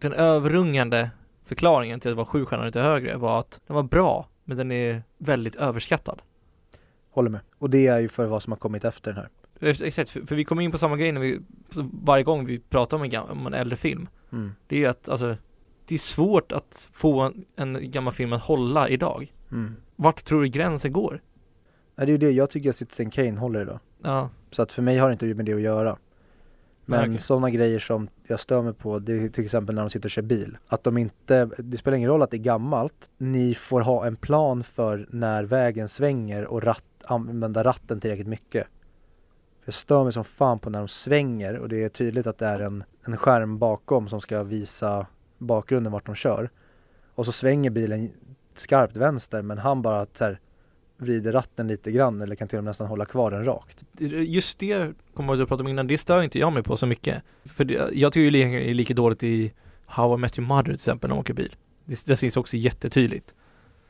[0.02, 1.10] Den överrungande
[1.46, 4.30] förklaringen till att det var sju stjärnor och inte högre var att den var bra,
[4.44, 6.22] men den är väldigt överskattad.
[7.10, 7.42] Håller med.
[7.58, 9.30] Och det är ju för vad som har kommit efter den här.
[9.70, 11.40] Ex- Exakt, för, för vi kommer in på samma grej när vi,
[12.04, 14.08] varje gång vi pratar om en, gam- om en äldre film.
[14.32, 14.52] Mm.
[14.68, 15.36] Det är ju att, alltså,
[15.88, 19.34] det är svårt att få en, en gammal film att hålla idag.
[19.52, 19.76] Mm.
[19.96, 21.22] Vart tror du gränsen går?
[21.96, 23.80] Nej, det är ju det, jag tycker att Citizen Kane håller idag.
[24.04, 25.98] Ja, Så att för mig har det inte med det att göra.
[26.86, 27.20] Men okej.
[27.20, 30.12] sådana grejer som jag stör mig på, det är till exempel när de sitter och
[30.12, 30.58] kör bil.
[30.68, 34.16] Att de inte, det spelar ingen roll att det är gammalt, ni får ha en
[34.16, 38.68] plan för när vägen svänger och ratt, använda ratten tillräckligt mycket.
[39.66, 42.48] Jag stör mig som fan på när de svänger och det är tydligt att det
[42.48, 45.08] är en, en skärm bakom som ska visa
[45.38, 46.50] bakgrunden vart de kör.
[47.16, 48.10] Och så svänger bilen
[48.56, 50.40] skarpt vänster men han bara så här,
[50.98, 53.84] vrider ratten lite grann eller kan till och med nästan hålla kvar den rakt.
[54.26, 57.24] just det kommer att prata om innan, det stör inte jag mig på så mycket.
[57.46, 59.54] För det, jag tycker ju är lika dåligt i
[59.86, 61.56] How I Met Your Mother till exempel när de åker bil.
[61.86, 63.34] Det, det syns också jättetydligt.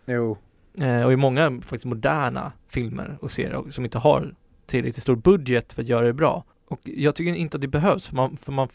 [0.06, 0.38] Jo,
[0.78, 4.36] Eh, och i många faktiskt moderna filmer och serier som inte har
[4.66, 6.44] tillräckligt stor budget för att göra det bra.
[6.68, 8.68] Och jag tycker inte att det behövs, för man, för man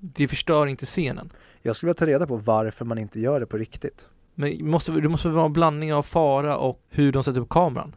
[0.00, 1.32] det förstör inte scenen.
[1.62, 4.06] Jag skulle vilja ta reda på varför man inte gör det på riktigt.
[4.34, 7.96] Men måste, det måste vara en blandning av fara och hur de sätter upp kameran.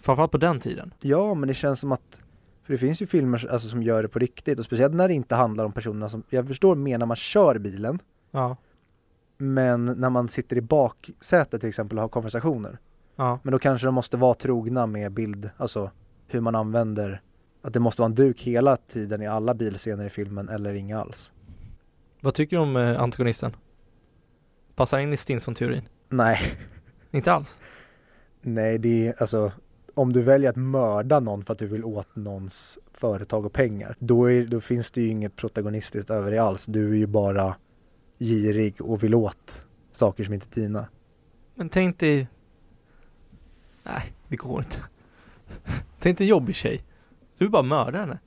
[0.00, 0.94] Framförallt på den tiden.
[1.00, 2.20] Ja, men det känns som att
[2.64, 5.14] för det finns ju filmer alltså, som gör det på riktigt och speciellt när det
[5.14, 7.98] inte handlar om personerna som, jag förstår mer när man kör bilen,
[8.30, 8.56] Ja.
[9.36, 12.78] men när man sitter i baksätet till exempel och har konversationer.
[13.16, 13.38] Ja.
[13.42, 15.90] Men då kanske de måste vara trogna med bild, alltså
[16.26, 17.22] hur man använder,
[17.62, 21.00] att det måste vara en duk hela tiden i alla bilscener i filmen eller inga
[21.00, 21.32] alls.
[22.20, 23.56] Vad tycker du om eh, antagonisten?
[24.74, 25.82] Passar in i Stinson-teorin?
[26.08, 26.38] Nej,
[27.10, 27.56] Inte alls?
[28.40, 29.52] nej det är alltså
[29.94, 33.96] om du väljer att mörda någon för att du vill åt någons företag och pengar,
[33.98, 36.66] då, är, då finns det ju inget protagonistiskt över dig alls.
[36.66, 37.56] Du är ju bara
[38.18, 40.88] girig och vill åt saker som inte är dina.
[41.54, 42.28] Men tänk dig...
[43.82, 44.78] Nej, det går inte.
[46.00, 46.84] tänk dig en jobbig tjej.
[47.38, 48.18] Du vill bara mörda henne.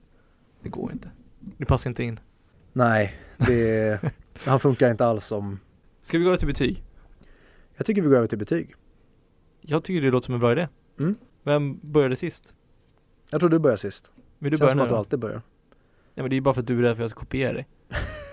[0.61, 1.11] Det går inte.
[1.57, 2.19] Det passar inte in.
[2.73, 4.01] Nej, det,
[4.45, 5.59] han funkar inte alls som,
[6.05, 6.83] Ska vi gå till betyg?
[7.75, 8.75] jag tycker vi går över till betyg.
[9.61, 10.67] Jag tycker det låter som en bra idé.
[10.99, 11.15] Mm.
[11.43, 12.53] Vem började sist?
[13.31, 14.11] Jag tror du börjar sist.
[14.39, 14.99] Vill du Känns börja som nu att du då?
[14.99, 15.41] alltid börjar.
[16.13, 17.53] Ja men det är bara för att du är rädd för att jag ska kopiera
[17.53, 17.67] dig.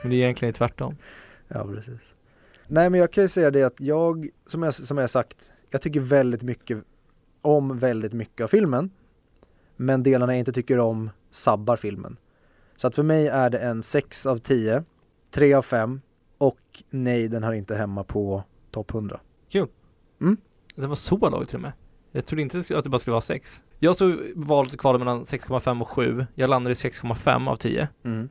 [0.03, 0.97] Men det är egentligen tvärtom.
[1.49, 2.01] Ja, precis.
[2.67, 5.83] Nej, men jag kan ju säga det att jag, som jag, som jag sagt, jag
[5.83, 6.79] tycker väldigt mycket
[7.41, 8.91] om väldigt mycket av filmen.
[9.77, 12.17] Men delarna jag inte tycker om sabbar filmen.
[12.77, 14.85] Så att för mig är det en 6 av 10,
[15.31, 16.01] 3 av 5
[16.43, 19.21] och nej, den har inte hemma på topp 100.
[20.75, 21.73] Det var så lågt till och med.
[22.13, 23.63] Jag trodde inte att det bara skulle vara 6.
[23.79, 26.27] Jag stod valet kvar mellan 6,5 och 7.
[26.35, 27.89] Jag landade i 6,5 av 10.
[28.05, 28.29] Mm.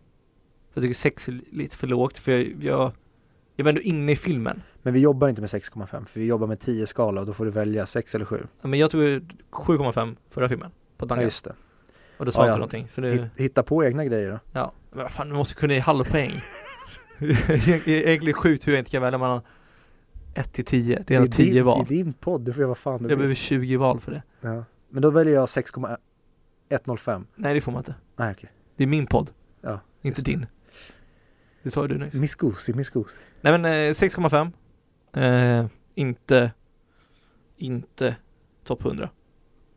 [0.74, 2.92] Jag tycker 6 är lite för lågt för jag, jag,
[3.56, 4.62] jag var ändå inne i filmen.
[4.82, 7.46] Men vi jobbar inte med 6,5 för vi jobbar med 10 skala och då får
[7.46, 8.48] du välja 6 eller 7.
[8.62, 11.24] Ja, Men jag tog 7,5 förra filmen på Ja, Dangan.
[11.24, 11.54] just det.
[12.18, 12.54] och då sa Ja, jag ja.
[12.54, 12.88] inte någonting.
[12.90, 14.40] Så det, Hitt- Hitta på egna grejer då.
[14.54, 14.72] ja.
[14.92, 16.32] Men vad fan, du måste kunna ge halvpoäng.
[17.20, 19.42] Jag Egentligen sjukt hur jag inte kan välja mellan
[20.34, 21.04] 1 till 10.
[21.08, 21.86] Det är din, 10 val.
[21.90, 23.18] Det är din podd, du får göra vad fan du Jag vill.
[23.18, 24.24] behöver 20 val för det.
[24.42, 24.66] Ja.
[24.90, 27.26] Men då väljer jag 6,105.
[27.36, 27.96] Nej det får man inte.
[28.16, 28.52] Nej okej.
[28.76, 29.30] Det är min podd.
[29.62, 30.32] Ja, Inte just det.
[30.32, 30.46] din.
[31.64, 32.14] Det sa ju du nyss.
[32.14, 33.18] Misskosi, misskosi.
[33.42, 35.60] Nej men eh, 6,5.
[35.60, 35.66] Eh,
[35.96, 36.52] inte,
[37.58, 38.16] inte
[38.64, 39.10] topp 100.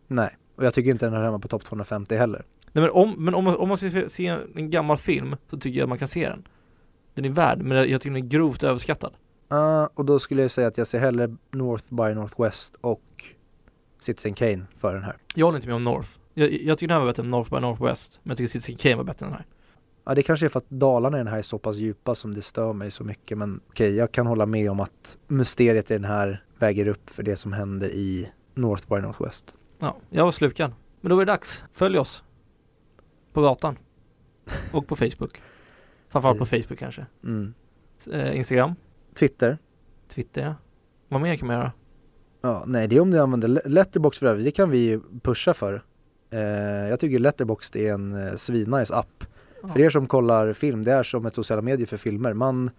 [0.07, 2.45] Nej, och jag tycker inte den hör hemma på topp 250 heller.
[2.73, 5.83] Nej men om, men om, om man ska se en gammal film så tycker jag
[5.85, 6.49] att man kan se den.
[7.15, 9.13] Den är värd, men jag, tycker den är grovt överskattad.
[9.53, 13.25] Uh, och då skulle jag säga att jag ser hellre North by Northwest och
[14.01, 15.17] Citizen Kane för den här.
[15.35, 16.09] Jag håller inte med om North.
[16.35, 18.77] Jag, jag tycker den här var bättre än North by Northwest, men jag tycker Citizen
[18.77, 19.47] Kane var bättre än den här.
[20.05, 22.35] Ja, det kanske är för att dalarna i den här är så pass djupa som
[22.35, 23.39] det stör mig så mycket.
[23.39, 27.23] Men okej, jag kan hålla med om att mysteriet i den här väger upp för
[27.23, 29.55] det som händer i North by Northwest.
[29.79, 30.73] Ja, jag var slukad.
[31.01, 31.65] Men då är det dags.
[31.73, 32.25] Följ oss.
[33.33, 33.79] På gatan.
[34.73, 35.43] Och på Facebook.
[36.15, 37.07] Framförallt på Facebook kanske.
[37.25, 37.55] Mm.
[38.13, 38.75] Eh, Instagram.
[39.15, 39.59] Twitter.
[40.09, 40.55] Twitter ja.
[41.09, 41.73] Vad mer kan man göra?
[42.41, 44.45] Ja, nej, det är om du använder Le- Letterboxd för övrigt.
[44.45, 45.83] Det kan vi ju pusha för.
[46.31, 46.41] Eh,
[46.89, 49.25] jag tycker Letterboxd är en eh, svinnice app.
[49.63, 49.69] Ja.
[49.69, 52.33] För er som kollar film, det är som ett sociala medier för filmer.
[52.33, 52.71] Man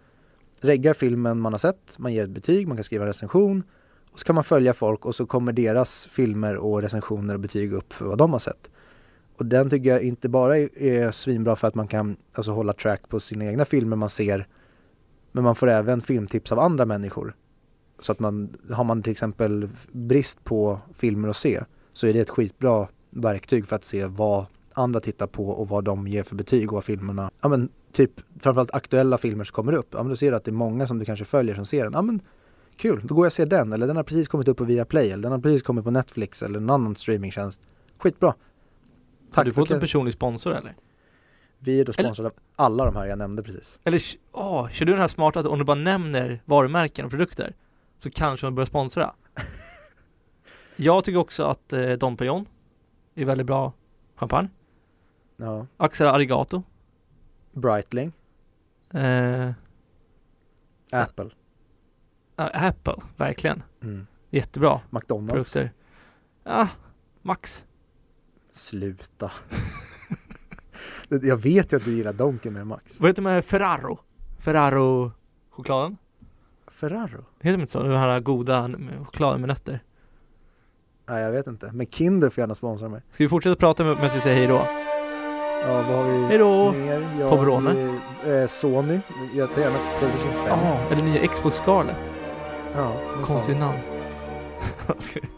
[0.62, 3.64] reggar filmen man har sett, man ger ett betyg, man kan skriva en recension
[4.12, 7.74] och så kan man följa folk och så kommer deras filmer och recensioner och betyg
[7.74, 8.72] upp för vad de har sett.
[9.38, 12.74] Och den tycker jag inte bara är, är svinbra för att man kan alltså hålla
[12.74, 14.48] track på sina egna filmer man ser
[15.32, 17.36] men man får även filmtips av andra människor.
[18.00, 21.64] Så att man, har man till exempel brist på filmer att se
[21.94, 25.84] så är det ett skitbra verktyg för att se vad andra tittar på och vad
[25.84, 29.74] de ger för betyg och vad filmerna, ja men typ framförallt aktuella filmer som kommer
[29.74, 29.88] upp.
[29.92, 31.84] Ja men då ser du att det är många som du kanske följer som ser
[31.84, 31.94] den.
[31.94, 32.22] Ja men
[32.78, 35.12] kul, då går jag och ser den eller den har precis kommit upp på Viaplay
[35.12, 37.62] eller den har precis kommit på Netflix eller någon annan streamingtjänst.
[37.98, 38.34] Skitbra.
[39.36, 40.76] Har du fått en personlig sponsor eller?
[41.60, 43.80] Vi är då sponsrade av alla de här jag nämnde precis.
[43.84, 47.54] Eller, åh, kör du den här smarta att om du bara nämner varumärken och produkter
[47.98, 49.14] så kanske de börjar sponsra?
[50.76, 52.46] jag tycker också att eh, Dom Perignon
[53.16, 53.74] är väldigt bra
[54.16, 54.50] champagne.
[55.38, 55.68] Ja.
[55.78, 56.64] Axel Arigato.
[57.52, 58.12] Breitling,
[58.94, 59.52] Eh,
[60.92, 61.30] Apple,
[62.36, 63.64] ja, Apple, verkligen.
[63.82, 64.08] mm.
[64.30, 65.32] Jättebra McDonalds.
[65.32, 65.72] produkter.
[66.44, 66.68] Ja,
[67.22, 67.66] Max.
[68.56, 69.32] Sluta.
[71.10, 73.00] jag vet ju att du gillar Donken med Max.
[73.00, 74.00] Vad heter de här Ferraro?
[74.40, 75.98] Ferraro-chokladen?
[76.68, 77.26] Ferraro?
[77.40, 77.84] Heter de inte så?
[77.84, 78.70] Den här goda
[79.06, 79.80] chokladen med nötter.
[81.08, 83.02] Nej jag vet inte, men Kinder får gärna sponsra mig.
[83.12, 84.68] Ska vi fortsätta prata med- medan vi säger hej då?
[85.62, 86.72] Ja vad har vi Hej då!
[86.72, 87.16] mer?
[87.20, 88.00] Jag, Toblerone.
[88.26, 89.00] eh, Sony,
[89.36, 90.42] jag tar gärna Playstation 5.
[90.48, 92.10] Ja, eller nya Xbox Scarlet.
[92.76, 92.94] Ja,
[93.24, 93.78] Konstigt namn.